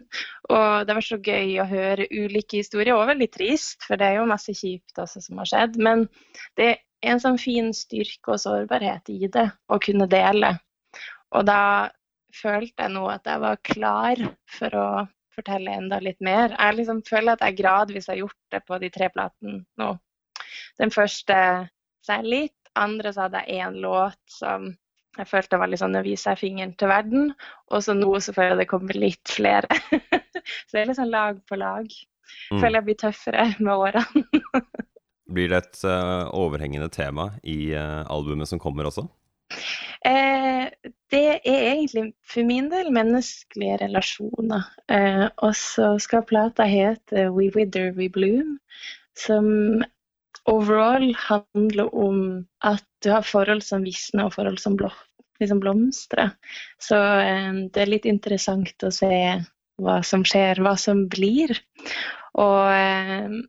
Og 0.49 0.87
det 0.87 0.95
var 0.95 1.03
så 1.03 1.17
gøy 1.19 1.57
å 1.59 1.67
høre 1.67 2.07
ulike 2.07 2.61
historier, 2.61 2.95
og 2.95 3.09
veldig 3.11 3.27
trist, 3.33 3.81
for 3.83 3.99
det 3.99 4.07
er 4.07 4.19
jo 4.21 4.29
masse 4.29 4.55
kjipt 4.55 5.01
også 5.01 5.23
som 5.25 5.41
har 5.41 5.49
skjedd. 5.51 5.79
Men 5.83 6.05
det 6.59 6.69
er 6.69 6.77
en 7.11 7.19
sånn 7.19 7.39
fin 7.41 7.71
styrke 7.75 8.35
og 8.35 8.39
sårbarhet 8.43 9.11
i 9.11 9.27
det, 9.31 9.49
å 9.67 9.79
kunne 9.83 10.07
dele. 10.11 10.53
Og 11.35 11.43
da 11.47 11.89
følte 12.35 12.85
jeg 12.85 12.93
nå 12.93 13.03
at 13.11 13.27
jeg 13.27 13.43
var 13.43 13.59
klar 13.67 14.23
for 14.59 14.77
å 14.79 14.87
fortelle 15.35 15.75
enda 15.75 15.99
litt 16.03 16.19
mer. 16.23 16.55
Jeg 16.55 16.77
liksom 16.79 17.03
føler 17.07 17.35
at 17.35 17.43
jeg 17.43 17.59
gradvis 17.59 18.07
har 18.11 18.19
gjort 18.19 18.39
det 18.55 18.63
på 18.67 18.79
de 18.79 18.91
tre 18.93 19.11
platene 19.11 19.61
nå. 19.79 19.91
Den 20.79 20.91
første 20.91 21.35
sa 22.03 22.19
jeg 22.19 22.31
litt, 22.31 22.57
andre 22.79 23.11
så 23.11 23.25
hadde 23.25 23.43
jeg 23.43 23.65
én 23.65 23.79
låt 23.83 24.19
som 24.31 24.71
jeg 25.17 25.27
følte 25.27 25.59
var 25.59 25.71
litt 25.71 25.81
sånn 25.81 25.97
å 25.99 26.03
vise 26.05 26.35
fingeren 26.39 26.73
til 26.79 26.91
verden. 26.91 27.31
Og 27.71 27.83
så 27.83 27.95
nå 27.97 28.13
så 28.23 28.35
føler 28.35 28.55
jeg 28.55 28.61
det 28.63 28.69
kommer 28.71 28.99
litt 28.99 29.33
flere. 29.33 29.79
så 30.67 30.71
det 30.71 30.83
er 30.83 30.91
litt 30.91 30.99
sånn 30.99 31.11
lag 31.13 31.41
på 31.49 31.59
lag. 31.59 31.87
Mm. 32.51 32.59
Føler 32.61 32.77
jeg 32.77 32.87
blir 32.87 32.99
tøffere 33.01 33.47
med 33.59 33.73
årene. 33.75 34.25
Blir 35.31 35.47
det 35.47 35.61
et 35.61 35.77
uh, 35.87 36.27
overhengende 36.35 36.89
tema 36.91 37.29
i 37.47 37.71
uh, 37.71 38.03
albumet 38.11 38.49
som 38.49 38.59
kommer 38.59 38.89
også? 38.89 39.05
Eh, 40.05 40.65
det 41.13 41.25
er 41.45 41.67
egentlig 41.71 42.07
for 42.25 42.47
min 42.47 42.69
del 42.71 42.89
menneskelige 42.93 43.77
relasjoner. 43.83 44.65
Eh, 44.89 45.27
og 45.37 45.55
så 45.55 45.93
skal 46.01 46.25
plata 46.27 46.65
hete 46.67 47.27
We 47.35 47.51
Wither 47.55 47.91
We 47.97 48.09
Bloom, 48.09 48.57
som 49.17 49.45
overall 50.49 51.11
handler 51.17 51.89
om 51.95 52.21
at 52.65 52.85
du 53.03 53.11
har 53.13 53.25
forhold 53.25 53.63
som 53.65 53.85
visner 53.85 54.27
og 54.27 54.35
forhold 54.35 54.59
som 54.61 54.77
liksom 55.41 55.61
blomstrer. 55.61 56.35
Så 56.81 56.97
eh, 56.97 57.53
det 57.73 57.83
er 57.83 57.91
litt 57.91 58.07
interessant 58.09 58.85
å 58.85 58.91
se 58.93 59.11
hva 59.81 60.01
som 60.05 60.25
skjer, 60.27 60.61
hva 60.61 60.75
som 60.77 61.07
blir. 61.11 61.55
Og 62.39 62.67
eh, 62.73 63.41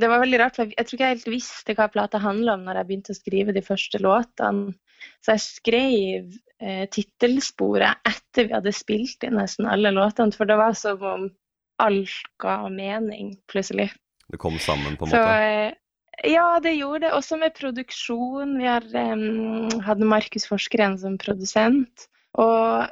det 0.00 0.10
var 0.10 0.24
veldig 0.24 0.40
rart, 0.40 0.56
for 0.58 0.70
jeg, 0.72 0.86
tror 0.86 0.96
ikke 0.98 1.06
jeg 1.06 1.16
helt 1.18 1.30
visste 1.30 1.76
hva 1.78 1.90
plata 1.92 2.18
handla 2.22 2.56
om 2.56 2.64
når 2.66 2.80
jeg 2.80 2.88
begynte 2.88 3.14
å 3.14 3.18
skrive 3.20 3.54
de 3.54 3.62
første 3.64 4.00
låtene. 4.02 4.74
Så 5.22 5.34
jeg 5.36 5.44
skrev 5.44 6.34
eh, 6.64 6.84
tittelsporet 6.92 8.00
etter 8.08 8.48
vi 8.48 8.56
hadde 8.56 8.72
spilt 8.74 9.24
inn 9.26 9.36
nesten 9.38 9.68
alle 9.70 9.92
låtene, 9.94 10.34
for 10.34 10.48
det 10.48 10.56
var 10.58 10.74
som 10.78 11.04
om 11.04 11.28
alt 11.82 12.16
ga 12.40 12.56
mening, 12.72 13.34
plutselig. 13.50 13.90
Det 14.30 14.40
kom 14.40 14.56
sammen, 14.62 14.96
på 14.96 15.06
en 15.06 15.12
Så 15.12 15.20
måte? 15.20 15.40
eh, 15.44 15.72
ja, 16.22 16.60
det 16.62 16.74
gjorde 16.76 17.06
det. 17.06 17.12
Også 17.16 17.38
med 17.40 17.54
produksjon. 17.56 18.58
Vi 18.60 18.68
har 18.68 18.84
um, 19.14 19.70
hatt 19.86 20.02
Markus 20.04 20.46
Forskeren 20.50 20.98
som 21.00 21.16
produsent. 21.20 22.06
Og 22.40 22.84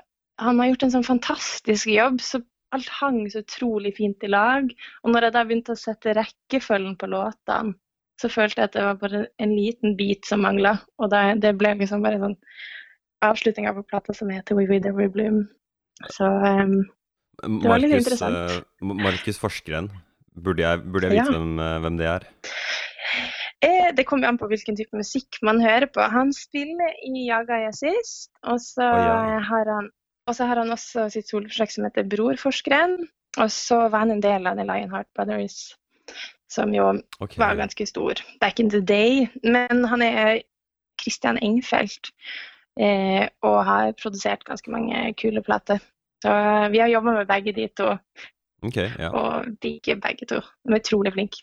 han 0.43 0.59
har 0.61 0.73
gjort 0.73 0.87
en 0.89 0.95
sånn 0.97 1.07
fantastisk 1.07 1.91
jobb. 1.93 2.21
så 2.25 2.43
Alt 2.73 2.89
hang 3.03 3.27
så 3.29 3.43
utrolig 3.43 3.91
fint 3.99 4.23
i 4.25 4.31
lag. 4.33 4.71
Og 5.05 5.13
når 5.13 5.27
jeg 5.27 5.35
da 5.35 5.41
begynte 5.45 5.75
å 5.75 5.81
sette 5.81 6.15
rekkefølgen 6.17 6.95
på 6.97 7.11
låtene, 7.13 7.75
så 8.21 8.31
følte 8.33 8.63
jeg 8.63 8.71
at 8.71 8.77
det 8.77 8.85
var 8.87 8.99
bare 9.01 9.21
en 9.43 9.53
liten 9.53 9.97
bit 9.99 10.25
som 10.29 10.41
mangla. 10.45 10.79
Og 11.03 11.11
det, 11.13 11.21
det 11.43 11.53
ble 11.61 11.75
liksom 11.81 12.05
bare 12.05 12.21
sånn 12.23 12.37
avslutninga 13.27 13.75
på 13.77 13.85
plata 13.91 14.15
som 14.17 14.31
heter 14.33 14.57
We 14.57 14.65
With 14.71 14.89
Every 14.89 15.11
Bloom. 15.13 15.45
Så 16.17 16.25
um, 16.25 16.79
det 17.43 17.69
var 17.69 17.83
litt 17.83 17.93
Markus, 17.93 18.07
interessant. 18.07 18.57
eh, 18.57 18.95
Markus 19.05 19.41
Forskeren, 19.43 19.91
burde 20.33 20.65
jeg, 20.65 20.83
burde 20.89 21.11
jeg 21.11 21.19
vite 21.19 21.29
Ja. 21.29 21.37
hvem, 21.37 21.53
eh, 21.61 21.79
hvem 21.85 21.99
det 22.01 22.09
er? 22.09 22.27
Eh, 23.63 23.91
det 23.95 24.05
kommer 24.09 24.29
an 24.29 24.39
på 24.41 24.49
hvilken 24.51 24.77
type 24.79 24.97
musikk 24.97 25.39
man 25.47 25.61
hører 25.63 25.87
på. 25.87 26.03
Han 26.03 26.33
spiller 26.35 26.95
i 27.07 27.27
Jaga 27.29 27.61
Jazzist, 27.67 28.33
og 28.43 28.59
så 28.63 28.87
Å, 28.87 29.03
ja. 29.07 29.43
har 29.51 29.75
han 29.77 29.91
og 30.31 30.37
så 30.39 30.47
har 30.47 30.61
han 30.61 30.71
også 30.71 31.09
sitt 31.11 31.31
soloprosjekt 31.31 31.75
som 31.77 31.87
heter 31.89 32.07
Brorforskeren. 32.07 33.01
Og 33.43 33.49
så 33.51 33.79
var 33.89 34.05
han 34.05 34.15
en 34.15 34.23
del 34.23 34.47
av 34.47 34.59
The 34.59 34.67
Lionheart 34.69 35.09
Brothers, 35.17 35.73
som 36.53 36.75
jo 36.77 36.93
okay. 37.19 37.41
var 37.41 37.57
ganske 37.59 37.87
stor 37.89 38.21
back 38.41 38.61
in 38.61 38.71
the 38.71 38.81
day. 38.81 39.27
Men 39.43 39.85
han 39.89 40.05
er 40.05 40.43
Christian 41.01 41.41
Engfeldt 41.43 42.13
eh, 42.79 43.27
og 43.43 43.65
har 43.67 43.97
produsert 43.99 44.45
ganske 44.47 44.71
mange 44.71 45.09
kule 45.19 45.43
plater. 45.43 45.83
Så 46.23 46.31
eh, 46.31 46.69
vi 46.71 46.85
har 46.85 46.93
jobba 46.93 47.17
med 47.19 47.31
begge 47.33 47.57
de 47.57 47.67
to, 47.75 47.97
Okay, 48.63 48.93
ja. 48.95 49.09
og 49.11 49.57
digger 49.63 49.97
begge 49.99 50.27
to. 50.31 50.37
De 50.63 50.71
er 50.71 50.79
utrolig 50.79 51.13
flinke. 51.17 51.43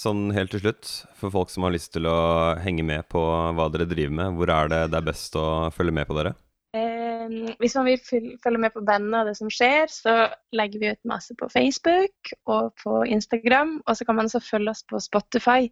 Sånn 0.00 0.32
helt 0.34 0.50
til 0.50 0.58
slutt, 0.64 0.88
for 1.14 1.30
folk 1.30 1.50
som 1.52 1.62
har 1.68 1.74
lyst 1.74 1.92
til 1.94 2.08
å 2.10 2.56
henge 2.58 2.82
med 2.82 3.06
på 3.12 3.20
hva 3.54 3.68
dere 3.70 3.86
driver 3.86 4.16
med, 4.18 4.32
hvor 4.40 4.50
er 4.50 4.72
det 4.72 4.80
det 4.90 4.98
er 4.98 5.06
best 5.06 5.36
å 5.38 5.70
følge 5.74 5.94
med 5.94 6.08
på 6.08 6.16
dere? 6.18 6.32
Eh, 6.74 7.54
hvis 7.62 7.76
man 7.78 7.86
vil 7.86 8.00
følge 8.02 8.58
med 8.58 8.74
på 8.74 8.82
bandet 8.82 9.20
og 9.20 9.28
det 9.30 9.36
som 9.38 9.52
skjer, 9.54 9.86
så 9.94 10.14
legger 10.58 10.82
vi 10.82 10.90
ut 10.96 11.00
masse 11.06 11.36
på 11.38 11.46
Facebook 11.52 12.32
og 12.50 12.72
på 12.82 13.04
Instagram. 13.06 13.76
Og 13.86 13.94
så 13.96 14.04
kan 14.08 14.18
man 14.18 14.26
også 14.26 14.42
følge 14.42 14.74
oss 14.74 14.82
på 14.90 14.98
Spotify. 15.00 15.68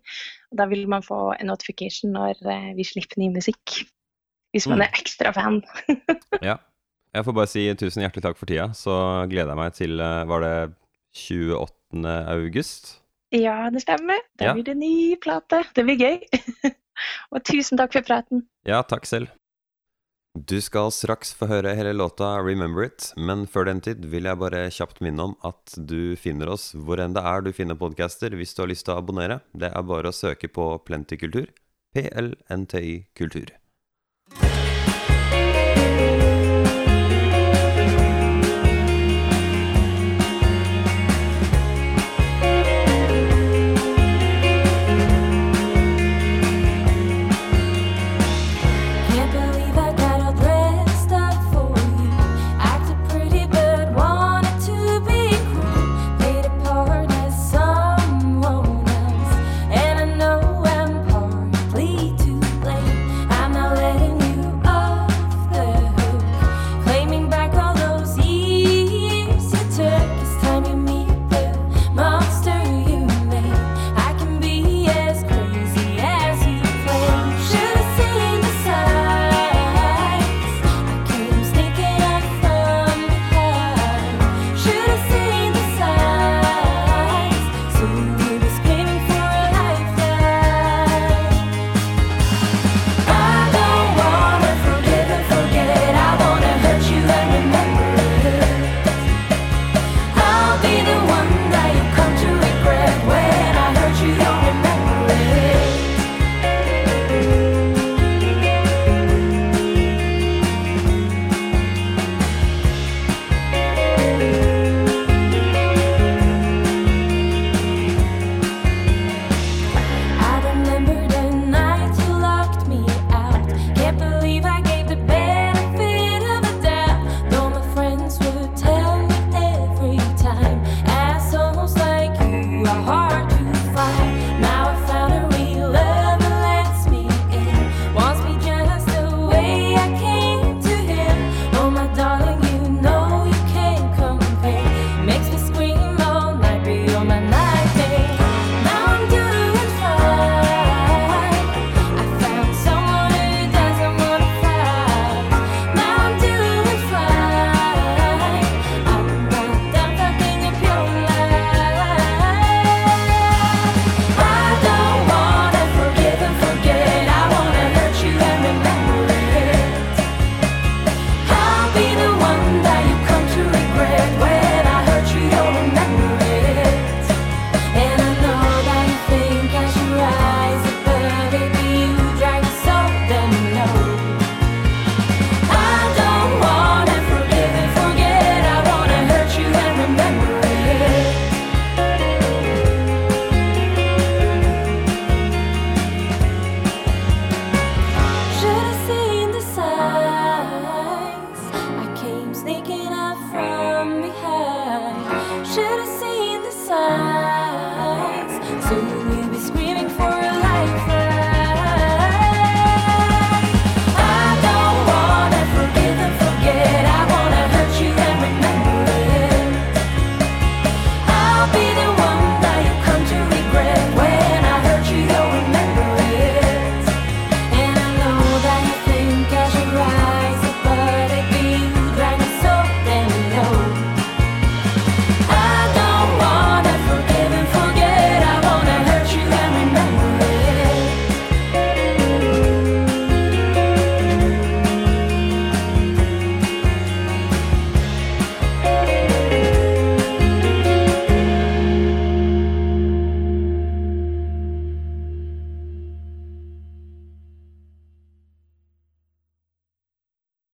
Da 0.55 0.69
vil 0.71 0.87
man 0.89 1.03
få 1.03 1.33
en 1.35 1.51
notification 1.51 2.15
når 2.15 2.39
eh, 2.47 2.71
vi 2.79 2.87
slipper 2.87 3.19
ny 3.19 3.33
musikk. 3.35 3.83
Hvis 4.55 4.69
man 4.71 4.79
Mm. 4.79 4.87
er 4.87 5.01
ekstra 5.03 5.33
fan. 5.35 5.63
Ja. 6.43 6.59
Jeg 7.13 7.25
får 7.27 7.35
bare 7.37 7.51
si 7.51 7.67
tusen 7.77 8.01
hjertelig 8.07 8.23
takk 8.25 8.39
for 8.39 8.47
tida, 8.49 8.71
så 8.73 8.95
gleder 9.29 9.51
jeg 9.53 9.59
meg 9.59 9.75
til 9.77 9.99
eh, 10.01 10.25
Var 10.31 10.41
det 10.47 10.55
28. 11.27 12.07
august? 12.39 13.02
Ja, 13.33 13.71
det 13.73 13.81
stemmer. 13.85 14.21
Da 14.37 14.51
Ja. 14.51 14.55
blir 14.55 14.64
det 14.64 14.75
ny 14.77 15.16
plate. 15.16 15.64
Det 15.75 15.85
blir 15.85 15.97
gøy. 15.97 16.18
og 17.33 17.45
tusen 17.45 17.79
takk 17.81 17.92
for 17.97 18.05
praten. 18.05 18.45
Ja, 18.68 18.83
takk 18.83 19.07
selv. 19.09 19.33
Du 20.35 20.61
skal 20.64 20.88
straks 20.90 21.35
få 21.37 21.47
høre 21.47 21.75
hele 21.77 21.92
låta 21.92 22.40
'Remember 22.40 22.85
It', 22.87 23.12
men 23.16 23.47
før 23.47 23.66
den 23.68 23.81
tid 23.81 24.05
vil 24.05 24.25
jeg 24.25 24.38
bare 24.40 24.71
kjapt 24.71 25.01
minne 25.05 25.21
om 25.21 25.35
at 25.45 25.75
du 25.77 26.16
finner 26.16 26.49
oss 26.49 26.73
hvor 26.73 27.01
enn 27.05 27.12
det 27.12 27.23
er 27.23 27.42
du 27.42 27.53
finner 27.53 27.75
podcaster 27.77 28.31
hvis 28.33 28.55
du 28.55 28.62
har 28.62 28.68
lyst 28.68 28.87
til 28.87 28.95
å 28.95 29.03
abonnere. 29.03 29.42
Det 29.53 29.68
er 29.68 29.83
bare 29.83 30.09
å 30.09 30.16
søke 30.16 30.49
på 30.49 30.79
Plenty 30.87 31.16
Kultur. 31.21 31.49
PLNTI 31.95 33.09
Kultur. 33.14 33.53